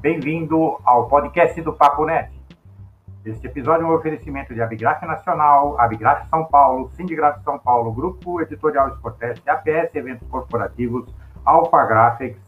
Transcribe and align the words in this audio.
Bem-vindo 0.00 0.78
ao 0.84 1.08
podcast 1.08 1.60
do 1.60 1.72
Papo 1.72 2.04
Net. 2.04 2.30
Este 3.24 3.48
episódio 3.48 3.84
é 3.84 3.90
um 3.90 3.94
oferecimento 3.96 4.54
de 4.54 4.62
Abigraf 4.62 5.04
Nacional, 5.04 5.76
Abigraf 5.80 6.28
São 6.30 6.44
Paulo, 6.44 6.88
Sindigraf 6.96 7.42
São 7.42 7.58
Paulo, 7.58 7.92
Grupo 7.92 8.40
Editorial 8.40 8.90
Sportest, 8.94 9.42
APS 9.48 9.92
Eventos 9.96 10.28
Corporativos, 10.28 11.12
Alpha 11.44 11.84
Graphics, 11.84 12.38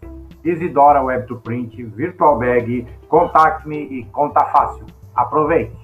Isidora 0.45 1.03
Web 1.03 1.27
to 1.27 1.41
Print, 1.41 1.83
Virtual 1.87 2.39
Bag, 2.39 2.87
Contact 3.09 3.67
Me 3.67 3.79
e 3.79 4.05
Conta 4.13 4.45
Fácil. 4.45 4.87
Aproveite! 5.17 5.77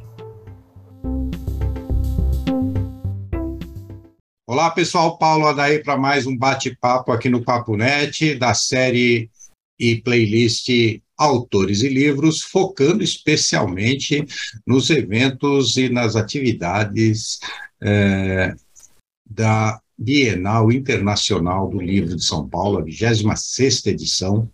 Olá, 4.46 4.70
pessoal. 4.70 5.18
Paulo 5.18 5.48
Adair 5.48 5.82
para 5.82 5.96
mais 5.96 6.28
um 6.28 6.38
bate-papo 6.38 7.10
aqui 7.10 7.28
no 7.28 7.44
Papo 7.44 7.76
Net, 7.76 8.36
da 8.38 8.54
série 8.54 9.28
e 9.78 10.00
playlist 10.00 10.68
Autores 11.16 11.82
e 11.82 11.88
Livros, 11.88 12.42
focando 12.42 13.02
especialmente 13.02 14.26
nos 14.66 14.90
eventos 14.90 15.76
e 15.76 15.88
nas 15.88 16.14
atividades 16.14 17.38
é, 17.80 18.54
da 19.24 19.80
Bienal 19.98 20.70
Internacional 20.70 21.68
do 21.68 21.80
Livro 21.80 22.14
de 22.14 22.22
São 22.22 22.46
Paulo, 22.46 22.78
a 22.78 22.82
26 22.82 23.86
edição, 23.86 24.50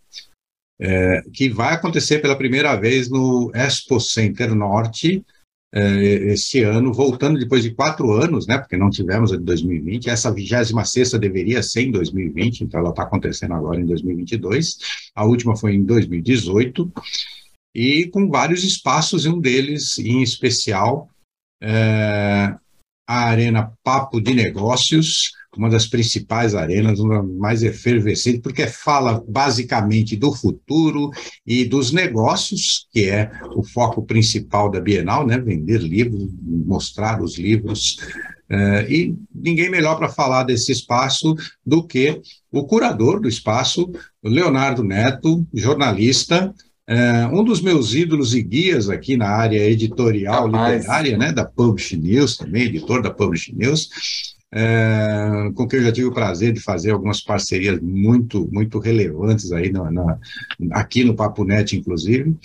é, 0.81 1.23
que 1.33 1.49
vai 1.49 1.75
acontecer 1.75 2.21
pela 2.21 2.39
primeira 2.39 2.77
vez 2.77 3.09
no 3.09 3.51
Expo 3.55 4.01
Center 4.01 4.55
Norte, 4.55 5.25
este 5.73 6.63
ano, 6.63 6.93
voltando 6.93 7.39
depois 7.39 7.63
de 7.63 7.75
quatro 7.75 8.13
anos, 8.13 8.47
né, 8.47 8.59
porque 8.59 8.77
não 8.77 8.91
tivemos 8.91 9.33
a 9.33 9.37
de 9.37 9.43
2020, 9.43 10.11
essa 10.11 10.31
26 10.31 11.13
deveria 11.13 11.63
ser 11.63 11.83
em 11.83 11.91
2020, 11.91 12.63
então 12.63 12.81
ela 12.81 12.91
está 12.91 13.05
acontecendo 13.05 13.55
agora 13.55 13.81
em 13.81 13.87
2022, 13.87 14.77
a 15.15 15.25
última 15.25 15.57
foi 15.57 15.75
em 15.75 15.83
2018, 15.83 16.93
e 17.75 18.07
com 18.09 18.29
vários 18.29 18.65
espaços, 18.65 19.25
e 19.25 19.31
um 19.31 19.41
deles 19.41 19.99
em 19.99 20.23
especial, 20.23 21.09
é, 21.63 22.55
a 23.09 23.29
Arena 23.29 23.73
Papo 23.83 24.21
de 24.21 24.35
Negócios, 24.35 25.33
uma 25.57 25.69
das 25.69 25.87
principais 25.87 26.55
arenas, 26.55 26.99
uma 26.99 27.23
mais 27.23 27.63
efervescente, 27.63 28.41
porque 28.41 28.67
fala 28.67 29.23
basicamente 29.29 30.17
do 30.17 30.33
futuro 30.33 31.11
e 31.47 31.65
dos 31.65 31.93
negócios, 31.93 32.87
que 32.91 33.09
é 33.09 33.31
o 33.55 33.63
foco 33.63 34.03
principal 34.03 34.71
da 34.71 34.81
Bienal, 34.81 35.27
né? 35.27 35.39
Vender 35.39 35.79
livros, 35.79 36.29
mostrar 36.43 37.23
os 37.23 37.39
livros. 37.39 37.99
Uh, 38.51 38.91
e 38.91 39.15
ninguém 39.35 39.71
melhor 39.71 39.97
para 39.97 40.09
falar 40.09 40.45
desse 40.45 40.73
espaço 40.73 41.35
do 41.65 41.87
que 41.87 42.21
o 42.51 42.65
curador 42.65 43.21
do 43.21 43.29
espaço, 43.29 43.91
Leonardo 44.23 44.83
Neto, 44.83 45.47
jornalista, 45.53 46.53
Uh, 46.91 47.39
um 47.39 47.45
dos 47.45 47.63
meus 47.63 47.95
ídolos 47.95 48.35
e 48.35 48.43
guias 48.43 48.91
aqui 48.91 49.17
na 49.17 49.29
área 49.29 49.65
editorial 49.71 50.51
Capaz. 50.51 50.75
literária, 50.75 51.17
né, 51.17 51.33
da 51.33 51.45
Publish 51.45 51.97
News, 51.97 52.37
também 52.37 52.65
editor 52.65 53.01
da 53.01 53.09
Publish 53.09 53.55
News, 53.55 53.89
é, 54.55 55.51
com 55.55 55.67
quem 55.67 55.79
eu 55.79 55.87
já 55.87 55.93
tive 55.93 56.07
o 56.09 56.13
prazer 56.13 56.53
de 56.53 56.61
fazer 56.61 56.91
algumas 56.91 57.23
parcerias 57.23 57.81
muito, 57.81 58.49
muito 58.53 58.79
relevantes 58.79 59.51
aí 59.51 59.73
na, 59.73 59.91
na, 59.91 60.19
aqui 60.73 61.05
no 61.05 61.15
Papo 61.15 61.45
Net, 61.45 61.77
inclusive. 61.77 62.37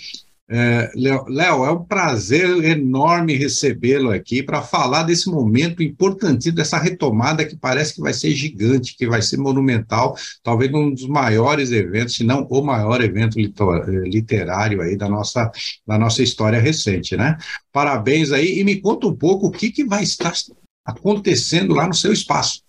É, 0.50 0.90
Léo, 0.96 1.66
é 1.66 1.70
um 1.70 1.84
prazer 1.84 2.64
enorme 2.64 3.34
recebê-lo 3.34 4.10
aqui 4.10 4.42
para 4.42 4.62
falar 4.62 5.02
desse 5.02 5.28
momento 5.28 5.82
importantíssimo, 5.82 6.56
dessa 6.56 6.78
retomada 6.78 7.44
que 7.44 7.54
parece 7.54 7.94
que 7.94 8.00
vai 8.00 8.14
ser 8.14 8.30
gigante, 8.30 8.96
que 8.96 9.06
vai 9.06 9.20
ser 9.20 9.36
monumental, 9.36 10.16
talvez 10.42 10.72
um 10.72 10.90
dos 10.90 11.06
maiores 11.06 11.70
eventos, 11.70 12.14
se 12.14 12.24
não 12.24 12.46
o 12.48 12.62
maior 12.62 13.02
evento 13.02 13.38
literário 13.38 14.80
aí 14.80 14.96
da 14.96 15.06
nossa, 15.06 15.52
da 15.86 15.98
nossa 15.98 16.22
história 16.22 16.58
recente, 16.58 17.14
né? 17.14 17.36
Parabéns 17.70 18.32
aí, 18.32 18.58
e 18.58 18.64
me 18.64 18.76
conta 18.80 19.06
um 19.06 19.14
pouco 19.14 19.48
o 19.48 19.50
que, 19.50 19.70
que 19.70 19.84
vai 19.84 20.02
estar 20.02 20.32
acontecendo 20.88 21.74
lá 21.74 21.86
no 21.86 21.94
seu 21.94 22.12
espaço. 22.12 22.62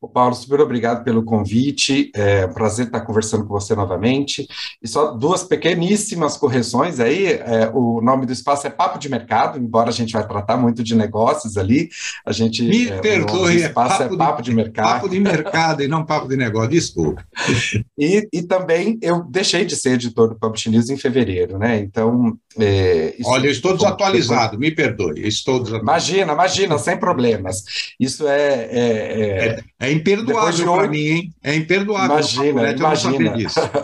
O 0.00 0.08
Paulo, 0.08 0.34
super 0.34 0.60
obrigado 0.60 1.04
pelo 1.04 1.24
convite. 1.24 2.10
É 2.14 2.44
um 2.44 2.52
prazer 2.52 2.86
estar 2.86 3.00
conversando 3.02 3.46
com 3.46 3.54
você 3.54 3.74
novamente. 3.74 4.46
E 4.82 4.88
só 4.88 5.12
duas 5.12 5.44
pequeníssimas 5.44 6.36
correções 6.36 7.00
aí. 7.00 7.26
É, 7.26 7.70
o 7.72 8.00
nome 8.02 8.26
do 8.26 8.32
espaço 8.32 8.66
é 8.66 8.70
Papo 8.70 8.98
de 8.98 9.08
Mercado, 9.08 9.58
embora 9.58 9.90
a 9.90 9.92
gente 9.92 10.12
vai 10.12 10.26
tratar 10.26 10.56
muito 10.56 10.82
de 10.82 10.94
negócios 10.94 11.56
ali. 11.56 11.88
A 12.26 12.32
gente 12.32 12.62
me 12.62 12.88
é, 12.88 12.98
perdoe, 12.98 13.56
o 13.56 13.58
espaço 13.58 14.02
é 14.02 14.08
papo, 14.08 14.14
é 14.14 14.18
papo 14.18 14.42
de, 14.42 14.50
de, 14.50 14.56
mercado. 14.56 14.86
Papo 14.86 15.08
de 15.08 15.20
mercado 15.20 15.82
e 15.82 15.88
não 15.88 16.04
papo 16.04 16.28
de 16.28 16.36
negócio. 16.36 16.70
Desculpa. 16.70 17.24
e, 17.96 18.28
e 18.32 18.42
também 18.42 18.98
eu 19.00 19.22
deixei 19.24 19.64
de 19.64 19.76
ser 19.76 19.92
editor 19.92 20.30
do 20.30 20.38
Publish 20.38 20.68
News 20.68 20.90
em 20.90 20.96
fevereiro, 20.96 21.58
né? 21.58 21.78
Então. 21.78 22.36
É, 22.58 23.16
Olha, 23.24 23.46
eu 23.46 23.52
estou 23.52 23.74
desatualizado. 23.74 24.58
Me 24.58 24.70
perdoe. 24.70 25.26
Estou 25.26 25.60
desatualizado. 25.60 25.84
Imagina, 25.84 26.32
imagina, 26.32 26.78
sem 26.78 26.96
problemas. 26.96 27.64
Isso 27.98 28.26
é, 28.28 28.68
é 28.70 29.22
é, 29.22 29.60
é 29.80 29.92
imperdoável 29.92 30.74
para 30.74 30.88
mim, 30.88 30.98
hein? 30.98 31.34
É 31.42 31.54
imperdoável. 31.54 32.16
Imagina, 32.16 32.72
imagina. 32.72 33.34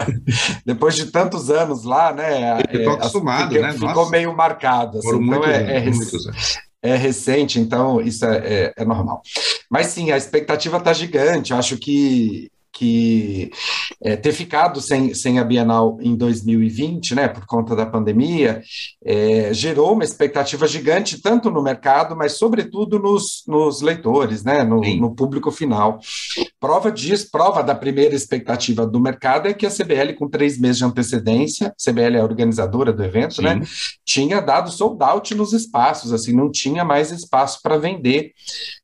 Depois 0.65 0.95
de 0.95 1.07
tantos 1.07 1.51
anos 1.51 1.85
lá, 1.85 2.13
né? 2.13 2.61
Eu 2.71 2.79
estou 2.79 2.93
é, 2.93 2.97
acostumado, 2.97 3.49
fiquei, 3.49 3.63
né? 3.63 3.73
Ficou 3.73 3.95
Nossa. 3.95 4.11
meio 4.11 4.37
marcado. 4.37 4.99
Assim, 4.99 5.23
então 5.23 5.45
é, 5.45 5.77
é 5.77 5.79
anos, 5.79 6.27
é, 6.83 6.91
é 6.91 6.97
recente, 6.97 7.59
então 7.59 8.01
isso 8.01 8.25
é, 8.25 8.37
é, 8.39 8.73
é, 8.77 8.85
normal. 8.85 9.23
Mas 9.71 9.89
sim, 9.89 10.11
a 10.11 10.17
expectativa 10.17 10.79
está 10.79 10.93
gigante. 10.93 11.53
Eu 11.53 11.59
acho 11.59 11.77
que 11.77 12.51
que 12.73 13.51
é, 14.01 14.17
ter 14.17 14.33
ficado 14.33 14.81
sem, 14.81 15.13
sem 15.15 15.39
a 15.39 15.45
Bienal 15.45 15.99
em 16.01 16.17
2020, 16.17 17.15
né, 17.15 17.29
por 17.29 17.45
conta 17.47 17.75
da 17.75 17.85
pandemia, 17.85 18.63
é, 19.05 19.53
gerou 19.53 19.95
uma 19.95 20.05
expectativa 20.05 20.67
gigante, 20.67 21.21
tanto 21.21 21.51
no 21.51 21.63
mercado, 21.63 22.17
mas 22.17 22.33
sobretudo 22.39 22.99
nos, 22.99 23.43
nos 23.47 23.81
leitores, 23.81 24.45
né, 24.45 24.63
no, 24.63 24.81
no, 24.81 25.15
público 25.15 25.51
final. 25.51 25.99
Prova 26.61 26.93
disso, 26.93 27.29
prova 27.33 27.63
da 27.63 27.75
primeira 27.75 28.15
expectativa 28.15 28.87
do 28.87 29.01
mercado 29.01 29.49
é 29.49 29.55
que 29.55 29.67
a 29.67 29.71
CBL, 29.71 30.15
com 30.17 30.29
três 30.29 30.59
meses 30.59 30.79
de 30.79 30.85
antecedência, 30.85 31.75
CBL 31.77 32.17
é 32.17 32.21
a 32.21 32.25
organizadora 32.25 32.93
do 32.93 33.03
evento, 33.03 33.43
né, 33.43 33.55
Sim. 33.55 33.61
né, 33.61 33.67
tinha 34.05 34.41
dado 34.41 34.71
sold 34.71 35.03
out 35.03 35.35
nos 35.35 35.53
espaços, 35.53 36.13
assim, 36.13 36.33
não 36.33 36.51
tinha 36.51 36.85
mais 36.85 37.11
espaço 37.11 37.61
para 37.63 37.77
vender. 37.77 38.33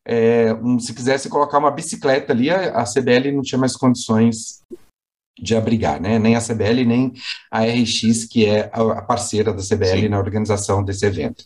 É, 0.07 0.55
um, 0.63 0.79
se 0.79 0.93
quisesse 0.93 1.29
colocar 1.29 1.59
uma 1.59 1.71
bicicleta 1.71 2.33
ali, 2.33 2.51
a, 2.51 2.81
a 2.81 2.85
CBL 2.85 3.33
não 3.33 3.43
tinha 3.43 3.59
mais 3.59 3.74
condições 3.77 4.63
de 5.39 5.57
abrigar, 5.57 6.01
né? 6.01 6.19
Nem 6.19 6.37
a 6.37 6.41
CBL, 6.41 6.85
nem 6.87 7.13
a 7.51 7.65
RX, 7.65 8.25
que 8.25 8.47
é 8.47 8.71
a 8.73 9.03
parceira 9.03 9.53
da 9.53 9.63
CBL 9.63 10.03
Sim. 10.03 10.09
na 10.09 10.19
organização 10.19 10.85
desse 10.85 11.05
evento. 11.05 11.45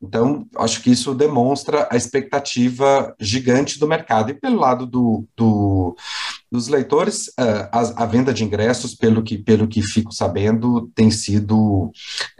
Então, 0.00 0.46
acho 0.56 0.82
que 0.82 0.90
isso 0.90 1.14
demonstra 1.14 1.86
a 1.90 1.96
expectativa 1.96 3.14
gigante 3.20 3.78
do 3.78 3.86
mercado. 3.86 4.30
E 4.30 4.34
pelo 4.34 4.58
lado 4.58 4.86
do, 4.86 5.26
do 5.36 5.94
dos 6.50 6.68
leitores, 6.68 7.30
eh, 7.38 7.68
a, 7.70 8.04
a, 8.04 8.06
venda 8.06 8.32
de 8.32 8.42
ingressos, 8.42 8.94
pelo 8.94 9.22
que, 9.22 9.36
pelo 9.36 9.68
que 9.68 9.82
fico 9.82 10.12
sabendo, 10.12 10.90
tem 10.94 11.10
sido 11.10 11.90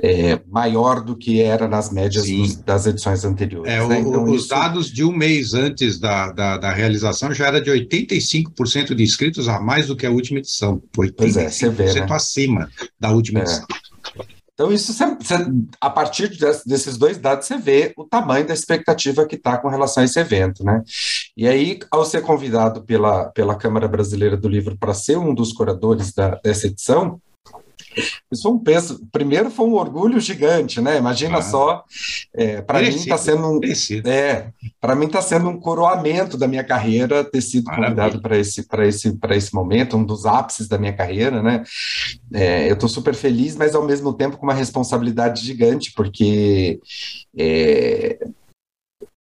é, 0.00 0.40
maior 0.46 1.02
do 1.02 1.14
que 1.14 1.42
era 1.42 1.68
nas 1.68 1.92
médias 1.92 2.26
dos, 2.26 2.56
das 2.56 2.86
edições 2.86 3.24
anteriores. 3.24 3.70
É, 3.70 3.86
né? 3.86 4.00
então, 4.00 4.24
os 4.24 4.42
isso... 4.42 4.48
dados 4.48 4.90
de 4.90 5.04
um 5.04 5.12
mês 5.12 5.52
antes 5.52 5.98
da, 5.98 6.32
da, 6.32 6.56
da, 6.56 6.72
realização 6.72 7.34
já 7.34 7.48
era 7.48 7.60
de 7.60 7.70
85% 7.70 8.94
de 8.94 9.02
inscritos 9.02 9.46
a 9.46 9.60
mais 9.60 9.88
do 9.88 9.96
que 9.96 10.06
a 10.06 10.10
última 10.10 10.38
edição. 10.38 10.82
85% 10.96 11.14
pois 11.16 11.36
é, 11.36 11.50
você 11.50 11.68
vê, 11.68 11.92
né? 11.92 12.06
acima 12.08 12.70
da 12.98 13.10
última 13.10 13.40
é. 13.40 13.42
edição. 13.42 13.66
Então, 14.58 14.72
isso 14.72 14.92
a 15.80 15.88
partir 15.88 16.36
desses 16.66 16.96
dois 16.96 17.16
dados, 17.16 17.46
você 17.46 17.56
vê 17.56 17.92
o 17.96 18.02
tamanho 18.02 18.44
da 18.44 18.52
expectativa 18.52 19.24
que 19.24 19.36
está 19.36 19.56
com 19.56 19.68
relação 19.68 20.02
a 20.02 20.04
esse 20.04 20.18
evento, 20.18 20.64
né? 20.64 20.82
E 21.36 21.46
aí, 21.46 21.78
ao 21.88 22.04
ser 22.04 22.22
convidado 22.22 22.82
pela, 22.82 23.26
pela 23.26 23.54
Câmara 23.54 23.86
Brasileira 23.86 24.36
do 24.36 24.48
Livro 24.48 24.76
para 24.76 24.92
ser 24.92 25.16
um 25.16 25.32
dos 25.32 25.52
curadores 25.52 26.12
da, 26.12 26.30
dessa 26.42 26.66
edição, 26.66 27.20
isso 28.30 28.42
foi 28.42 28.52
um 28.52 28.58
peso. 28.58 29.00
Primeiro 29.10 29.50
foi 29.50 29.66
um 29.66 29.74
orgulho 29.74 30.20
gigante, 30.20 30.80
né? 30.80 30.98
Imagina 30.98 31.38
ah, 31.38 31.42
só. 31.42 31.84
É, 32.34 32.60
para 32.60 32.80
mim 32.80 32.88
está 32.88 33.16
sendo 33.18 33.46
um. 33.46 33.60
É, 34.04 34.50
para 34.80 34.94
mim 34.94 35.06
está 35.06 35.22
sendo 35.22 35.48
um 35.48 35.58
coroamento 35.58 36.36
da 36.36 36.46
minha 36.46 36.64
carreira 36.64 37.24
ter 37.24 37.40
sido 37.40 37.64
Maravilha. 37.64 37.88
convidado 37.88 38.22
para 38.22 38.38
esse, 38.38 38.66
para 38.66 38.86
esse, 38.86 39.12
para 39.16 39.36
esse 39.36 39.54
momento, 39.54 39.96
um 39.96 40.04
dos 40.04 40.26
ápices 40.26 40.68
da 40.68 40.78
minha 40.78 40.92
carreira, 40.92 41.42
né? 41.42 41.62
É, 42.32 42.68
eu 42.68 42.74
estou 42.74 42.88
super 42.88 43.14
feliz, 43.14 43.56
mas 43.56 43.74
ao 43.74 43.84
mesmo 43.84 44.12
tempo 44.12 44.36
com 44.36 44.46
uma 44.46 44.54
responsabilidade 44.54 45.44
gigante, 45.44 45.92
porque 45.94 46.80
é, 47.36 48.18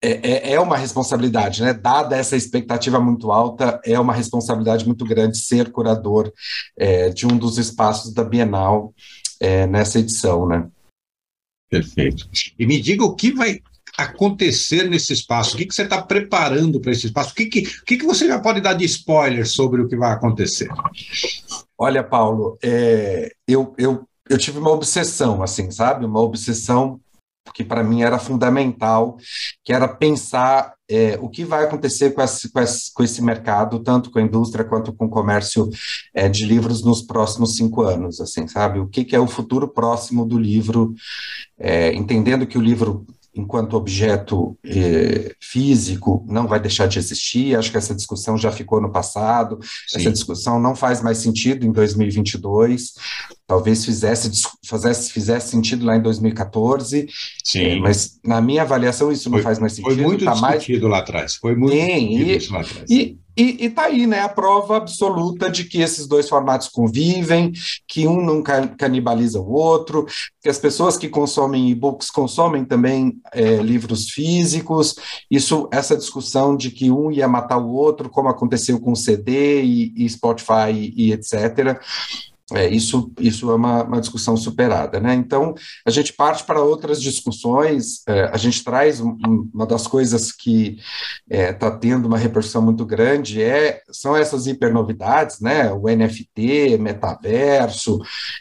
é, 0.01 0.11
é, 0.11 0.53
é, 0.53 0.59
uma 0.59 0.77
responsabilidade, 0.77 1.61
né? 1.61 1.73
Dada 1.73 2.15
essa 2.15 2.35
expectativa 2.35 2.99
muito 2.99 3.31
alta, 3.31 3.81
é 3.83 3.99
uma 3.99 4.13
responsabilidade 4.13 4.85
muito 4.85 5.03
grande 5.05 5.37
ser 5.37 5.71
curador 5.71 6.31
é, 6.77 7.09
de 7.09 7.25
um 7.25 7.37
dos 7.37 7.57
espaços 7.57 8.13
da 8.13 8.23
Bienal 8.23 8.93
é, 9.39 9.65
nessa 9.65 9.99
edição, 9.99 10.47
né? 10.47 10.67
Perfeito. 11.69 12.29
E 12.57 12.65
me 12.65 12.79
diga 12.79 13.03
o 13.03 13.15
que 13.15 13.31
vai 13.31 13.59
acontecer 13.97 14.87
nesse 14.87 15.11
espaço, 15.11 15.55
o 15.55 15.57
que, 15.57 15.65
que 15.65 15.73
você 15.73 15.81
está 15.81 15.99
preparando 15.99 16.79
para 16.79 16.91
esse 16.91 17.07
espaço, 17.07 17.31
o 17.31 17.35
que, 17.35 17.47
que, 17.47 17.61
o 17.61 17.85
que, 17.85 17.97
que 17.97 18.05
você 18.05 18.27
já 18.27 18.39
pode 18.39 18.61
dar 18.61 18.73
de 18.73 18.85
spoiler 18.85 19.47
sobre 19.47 19.81
o 19.81 19.87
que 19.87 19.97
vai 19.97 20.11
acontecer? 20.11 20.69
Olha, 21.75 22.03
Paulo, 22.03 22.57
é, 22.61 23.31
eu, 23.47 23.73
eu 23.77 24.07
eu 24.29 24.37
tive 24.37 24.59
uma 24.59 24.71
obsessão, 24.71 25.41
assim, 25.41 25.71
sabe? 25.71 26.05
Uma 26.05 26.21
obsessão 26.21 26.99
que 27.53 27.63
para 27.63 27.83
mim 27.83 28.01
era 28.01 28.19
fundamental, 28.19 29.17
que 29.63 29.73
era 29.73 29.87
pensar 29.87 30.73
é, 30.89 31.17
o 31.21 31.29
que 31.29 31.43
vai 31.43 31.65
acontecer 31.65 32.11
com 32.11 32.21
esse, 32.21 32.49
com, 32.49 32.59
esse, 32.59 32.93
com 32.93 33.03
esse, 33.03 33.21
mercado, 33.21 33.79
tanto 33.79 34.09
com 34.09 34.19
a 34.19 34.21
indústria 34.21 34.63
quanto 34.63 34.93
com 34.93 35.05
o 35.05 35.09
comércio 35.09 35.69
é, 36.13 36.29
de 36.29 36.45
livros 36.45 36.83
nos 36.83 37.01
próximos 37.01 37.55
cinco 37.55 37.81
anos, 37.81 38.21
assim, 38.21 38.47
sabe? 38.47 38.79
O 38.79 38.87
que, 38.87 39.03
que 39.03 39.15
é 39.15 39.19
o 39.19 39.27
futuro 39.27 39.67
próximo 39.67 40.25
do 40.25 40.37
livro, 40.37 40.93
é, 41.59 41.93
entendendo 41.93 42.47
que 42.47 42.57
o 42.57 42.61
livro 42.61 43.05
enquanto 43.37 43.77
objeto 43.77 44.57
eh, 44.65 45.35
físico 45.39 46.25
não 46.27 46.47
vai 46.47 46.59
deixar 46.59 46.87
de 46.87 46.97
existir. 46.97 47.55
Acho 47.55 47.69
que 47.69 47.77
essa 47.77 47.93
discussão 47.93 48.35
já 48.35 48.51
ficou 48.51 48.81
no 48.81 48.91
passado. 48.91 49.59
Sim. 49.87 49.99
Essa 49.99 50.11
discussão 50.11 50.59
não 50.59 50.75
faz 50.75 51.03
mais 51.03 51.19
sentido 51.19 51.65
em 51.65 51.71
2022. 51.71 52.93
Talvez 53.45 53.85
fizesse, 53.85 54.31
fizesse, 54.65 55.11
fizesse 55.11 55.49
sentido 55.49 55.85
lá 55.85 55.95
em 55.95 56.01
2014. 56.01 57.07
Sim. 57.43 57.59
Eh, 57.59 57.79
mas 57.79 58.19
na 58.25 58.41
minha 58.41 58.63
avaliação 58.63 59.11
isso 59.11 59.29
não 59.29 59.37
foi, 59.37 59.43
faz 59.43 59.59
mais 59.59 59.73
sentido. 59.73 59.93
Foi 59.93 60.03
muito 60.03 60.25
tá 60.25 60.33
discutido 60.33 60.89
mais... 60.89 60.91
lá 60.91 60.97
atrás. 60.99 61.35
Foi 61.35 61.55
muito 61.55 61.75
Sim, 61.75 62.17
e, 62.17 62.47
lá 62.49 62.61
atrás. 62.61 62.89
E, 62.89 63.19
e 63.37 63.65
está 63.65 63.83
aí 63.83 64.07
né, 64.07 64.21
a 64.21 64.29
prova 64.29 64.77
absoluta 64.77 65.49
de 65.49 65.63
que 65.63 65.79
esses 65.79 66.07
dois 66.07 66.27
formatos 66.27 66.67
convivem, 66.67 67.51
que 67.87 68.07
um 68.07 68.21
não 68.25 68.41
canibaliza 68.41 69.39
o 69.39 69.51
outro, 69.51 70.07
que 70.41 70.49
as 70.49 70.57
pessoas 70.57 70.97
que 70.97 71.07
consomem 71.07 71.69
e-books 71.69 72.09
consomem 72.09 72.65
também 72.65 73.19
é, 73.31 73.57
livros 73.57 74.09
físicos. 74.09 74.95
Isso, 75.29 75.69
essa 75.71 75.95
discussão 75.95 76.55
de 76.55 76.71
que 76.71 76.89
um 76.89 77.11
ia 77.11 77.27
matar 77.27 77.57
o 77.57 77.71
outro, 77.73 78.09
como 78.09 78.29
aconteceu 78.29 78.79
com 78.79 78.95
CD 78.95 79.61
e, 79.63 79.93
e 79.95 80.09
Spotify 80.09 80.71
e, 80.71 81.07
e 81.07 81.13
etc. 81.13 81.79
É, 82.53 82.69
isso, 82.69 83.11
isso 83.19 83.51
é 83.51 83.55
uma, 83.55 83.83
uma, 83.83 83.99
discussão 83.99 84.37
superada, 84.37 85.01
né? 85.01 85.13
Então, 85.13 85.53
a 85.85 85.89
gente 85.89 86.13
parte 86.13 86.45
para 86.45 86.61
outras 86.61 87.01
discussões, 87.01 88.03
é, 88.07 88.23
a 88.31 88.37
gente 88.37 88.63
traz 88.63 89.01
um, 89.01 89.17
uma 89.53 89.65
das 89.65 89.85
coisas 89.85 90.31
que 90.31 90.77
está 91.29 91.43
é, 91.43 91.51
tá 91.51 91.69
tendo 91.69 92.05
uma 92.05 92.17
repercussão 92.17 92.61
muito 92.61 92.85
grande, 92.85 93.41
é, 93.41 93.81
são 93.91 94.15
essas 94.15 94.47
hipernovidades, 94.47 95.41
né? 95.41 95.73
O 95.73 95.89
NFT, 95.89 96.77
metaverso, 96.77 97.99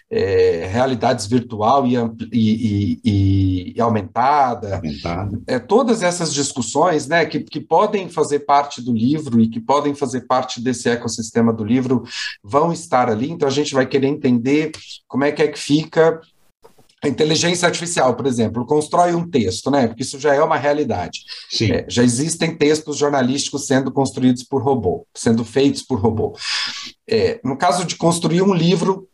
é, 0.08 0.68
realidades 0.70 1.26
virtual 1.26 1.84
e, 1.84 1.96
e, 2.32 3.00
e, 3.04 3.72
e 3.74 3.80
aumentada, 3.80 4.76
aumentada. 4.76 5.40
É, 5.48 5.58
todas 5.58 6.04
essas 6.04 6.32
discussões, 6.32 7.08
né, 7.08 7.24
que, 7.26 7.40
que 7.40 7.60
podem 7.60 8.08
fazer 8.08 8.40
parte 8.40 8.80
do 8.80 8.92
livro 8.92 9.40
e 9.40 9.48
que 9.48 9.58
podem 9.58 9.96
fazer 9.96 10.22
parte 10.22 10.60
desse 10.60 10.88
ecossistema 10.88 11.52
do 11.52 11.64
livro, 11.64 12.04
vão 12.42 12.72
estar 12.72 13.10
ali, 13.10 13.30
então 13.30 13.48
a 13.48 13.52
gente 13.52 13.74
vai 13.74 13.84
querer 13.96 14.08
entender 14.08 14.72
como 15.08 15.24
é 15.24 15.32
que 15.32 15.42
é 15.42 15.48
que 15.48 15.58
fica 15.58 16.20
a 17.02 17.08
inteligência 17.08 17.66
artificial, 17.66 18.14
por 18.14 18.26
exemplo, 18.26 18.66
constrói 18.66 19.14
um 19.14 19.28
texto, 19.28 19.70
né? 19.70 19.86
Porque 19.86 20.02
isso 20.02 20.18
já 20.18 20.34
é 20.34 20.42
uma 20.42 20.56
realidade. 20.56 21.20
É, 21.70 21.84
já 21.88 22.02
existem 22.02 22.56
textos 22.56 22.96
jornalísticos 22.96 23.66
sendo 23.66 23.92
construídos 23.92 24.42
por 24.42 24.62
robô, 24.62 25.06
sendo 25.14 25.44
feitos 25.44 25.82
por 25.82 26.00
robô. 26.00 26.36
É, 27.08 27.38
no 27.44 27.56
caso 27.56 27.84
de 27.84 27.96
construir 27.96 28.42
um 28.42 28.54
livro, 28.54 29.08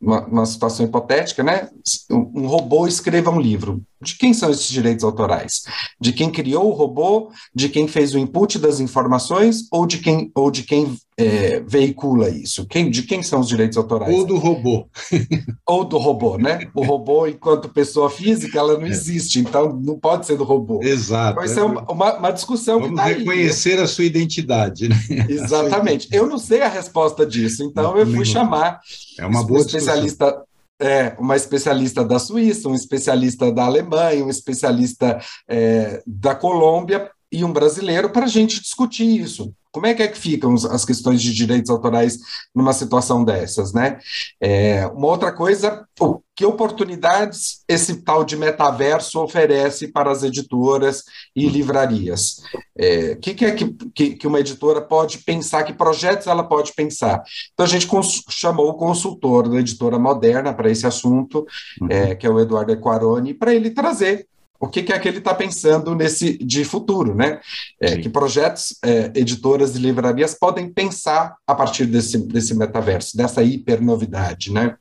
uma, 0.00 0.26
uma 0.26 0.46
situação 0.46 0.84
hipotética, 0.84 1.42
né? 1.42 1.68
Um, 2.10 2.42
um, 2.42 2.46
robô 2.46 2.86
escreva 2.86 3.30
um 3.30 3.40
livro. 3.40 3.82
De 4.00 4.16
quem 4.16 4.32
são 4.32 4.50
esses 4.50 4.68
direitos 4.68 5.04
autorais? 5.04 5.62
De 6.00 6.12
quem 6.12 6.30
criou 6.30 6.68
o 6.68 6.74
robô? 6.74 7.30
De 7.54 7.68
quem 7.68 7.88
fez 7.88 8.14
o 8.14 8.18
input 8.18 8.58
das 8.58 8.80
informações? 8.80 9.66
Ou 9.72 9.86
de 9.86 9.98
quem, 9.98 10.30
ou 10.34 10.50
de 10.50 10.62
quem 10.62 10.96
é, 11.16 11.60
veicula 11.66 12.28
isso? 12.28 12.64
Quem, 12.66 12.90
de 12.90 13.02
quem 13.02 13.22
são 13.22 13.40
os 13.40 13.48
direitos 13.48 13.76
autorais? 13.76 14.14
Ou 14.14 14.24
do 14.24 14.36
robô. 14.36 14.86
ou 15.66 15.84
do 15.84 15.98
robô, 15.98 16.38
né? 16.38 16.68
O 16.74 16.84
robô, 16.84 17.26
enquanto 17.26 17.68
pessoa 17.68 18.08
física, 18.08 18.58
ela 18.58 18.78
não 18.78 18.86
é. 18.86 18.90
existe, 18.90 19.40
então 19.40 19.72
não 19.72 19.98
pode 19.98 20.26
ser 20.26 20.36
do 20.36 20.44
robô. 20.44 20.80
Exato. 20.82 21.34
Vai 21.36 21.48
ser 21.48 21.62
uma, 21.62 21.82
uma, 21.90 22.18
uma 22.18 22.30
discussão 22.30 22.80
Vamos 22.80 22.90
que 22.90 22.96
tá 22.96 23.18
reconhecer 23.18 23.78
aí, 23.78 23.80
a 23.80 23.86
sua 23.88 24.04
identidade, 24.04 24.88
né? 24.88 24.96
Exatamente. 25.28 26.08
Eu 26.12 26.26
não 26.26 26.38
sei 26.38 26.62
a 26.62 26.68
resposta 26.68 27.26
disso, 27.26 27.64
então 27.64 27.96
eu 27.98 28.06
fui 28.06 28.24
chamar 28.24 28.80
é 29.18 29.26
uma 29.26 29.44
boa 29.44 29.60
especialista. 29.60 30.44
É, 30.80 31.16
uma 31.18 31.34
especialista 31.34 32.04
da 32.04 32.18
Suíça, 32.18 32.68
um 32.68 32.74
especialista 32.74 33.50
da 33.50 33.64
Alemanha, 33.64 34.24
um 34.24 34.30
especialista 34.30 35.20
é, 35.48 36.02
da 36.06 36.36
Colômbia 36.36 37.10
e 37.32 37.44
um 37.44 37.52
brasileiro 37.52 38.10
para 38.10 38.26
a 38.26 38.28
gente 38.28 38.60
discutir 38.60 39.20
isso. 39.20 39.52
Como 39.70 39.86
é 39.86 39.94
que 39.94 40.02
é 40.02 40.08
que 40.08 40.18
ficam 40.18 40.54
as 40.54 40.84
questões 40.84 41.20
de 41.22 41.32
direitos 41.32 41.70
autorais 41.70 42.18
numa 42.54 42.72
situação 42.72 43.24
dessas, 43.24 43.72
né? 43.72 43.98
É, 44.40 44.86
uma 44.86 45.08
outra 45.08 45.32
coisa, 45.32 45.86
que 46.34 46.44
oportunidades 46.44 47.64
esse 47.68 48.02
tal 48.02 48.24
de 48.24 48.36
metaverso 48.36 49.20
oferece 49.20 49.88
para 49.88 50.10
as 50.10 50.22
editoras 50.22 51.02
e 51.34 51.48
livrarias? 51.48 52.38
O 52.54 52.60
é, 52.76 53.14
que, 53.16 53.34
que, 53.34 53.44
é 53.44 53.50
que, 53.52 54.14
que, 54.16 54.26
uma 54.26 54.40
editora 54.40 54.80
pode 54.80 55.18
pensar, 55.18 55.64
que 55.64 55.72
projetos 55.72 56.26
ela 56.26 56.44
pode 56.44 56.72
pensar? 56.74 57.22
Então, 57.52 57.66
a 57.66 57.68
gente 57.68 57.88
chamou 58.30 58.68
o 58.68 58.74
consultor 58.74 59.48
da 59.48 59.58
editora 59.58 59.98
moderna 59.98 60.54
para 60.54 60.70
esse 60.70 60.86
assunto, 60.86 61.44
uhum. 61.80 61.88
é, 61.90 62.14
que 62.14 62.26
é 62.26 62.30
o 62.30 62.40
Eduardo 62.40 62.72
Equaroni, 62.72 63.34
para 63.34 63.54
ele 63.54 63.70
trazer 63.70 64.26
o 64.60 64.66
que, 64.68 64.82
que, 64.82 64.92
é 64.92 64.98
que 64.98 65.08
ele 65.08 65.18
está 65.18 65.34
pensando 65.34 65.94
nesse 65.94 66.36
de 66.38 66.64
futuro, 66.64 67.14
né? 67.14 67.40
É, 67.80 67.96
que 67.96 68.08
projetos, 68.08 68.76
é, 68.84 69.12
editoras 69.14 69.76
e 69.76 69.78
livrarias 69.78 70.34
podem 70.34 70.68
pensar 70.68 71.36
a 71.46 71.54
partir 71.54 71.86
desse, 71.86 72.18
desse 72.18 72.54
metaverso, 72.54 73.16
dessa 73.16 73.42
hipernovidade, 73.42 74.52
né? 74.52 74.76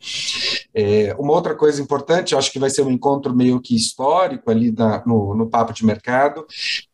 É, 0.73 1.15
uma 1.19 1.33
outra 1.33 1.53
coisa 1.53 1.81
importante, 1.81 2.35
acho 2.35 2.51
que 2.51 2.59
vai 2.59 2.69
ser 2.69 2.81
um 2.81 2.91
encontro 2.91 3.35
meio 3.35 3.61
que 3.61 3.75
histórico 3.75 4.49
ali 4.49 4.71
na, 4.71 5.03
no, 5.05 5.35
no 5.35 5.47
Papo 5.47 5.73
de 5.73 5.85
Mercado, 5.85 6.45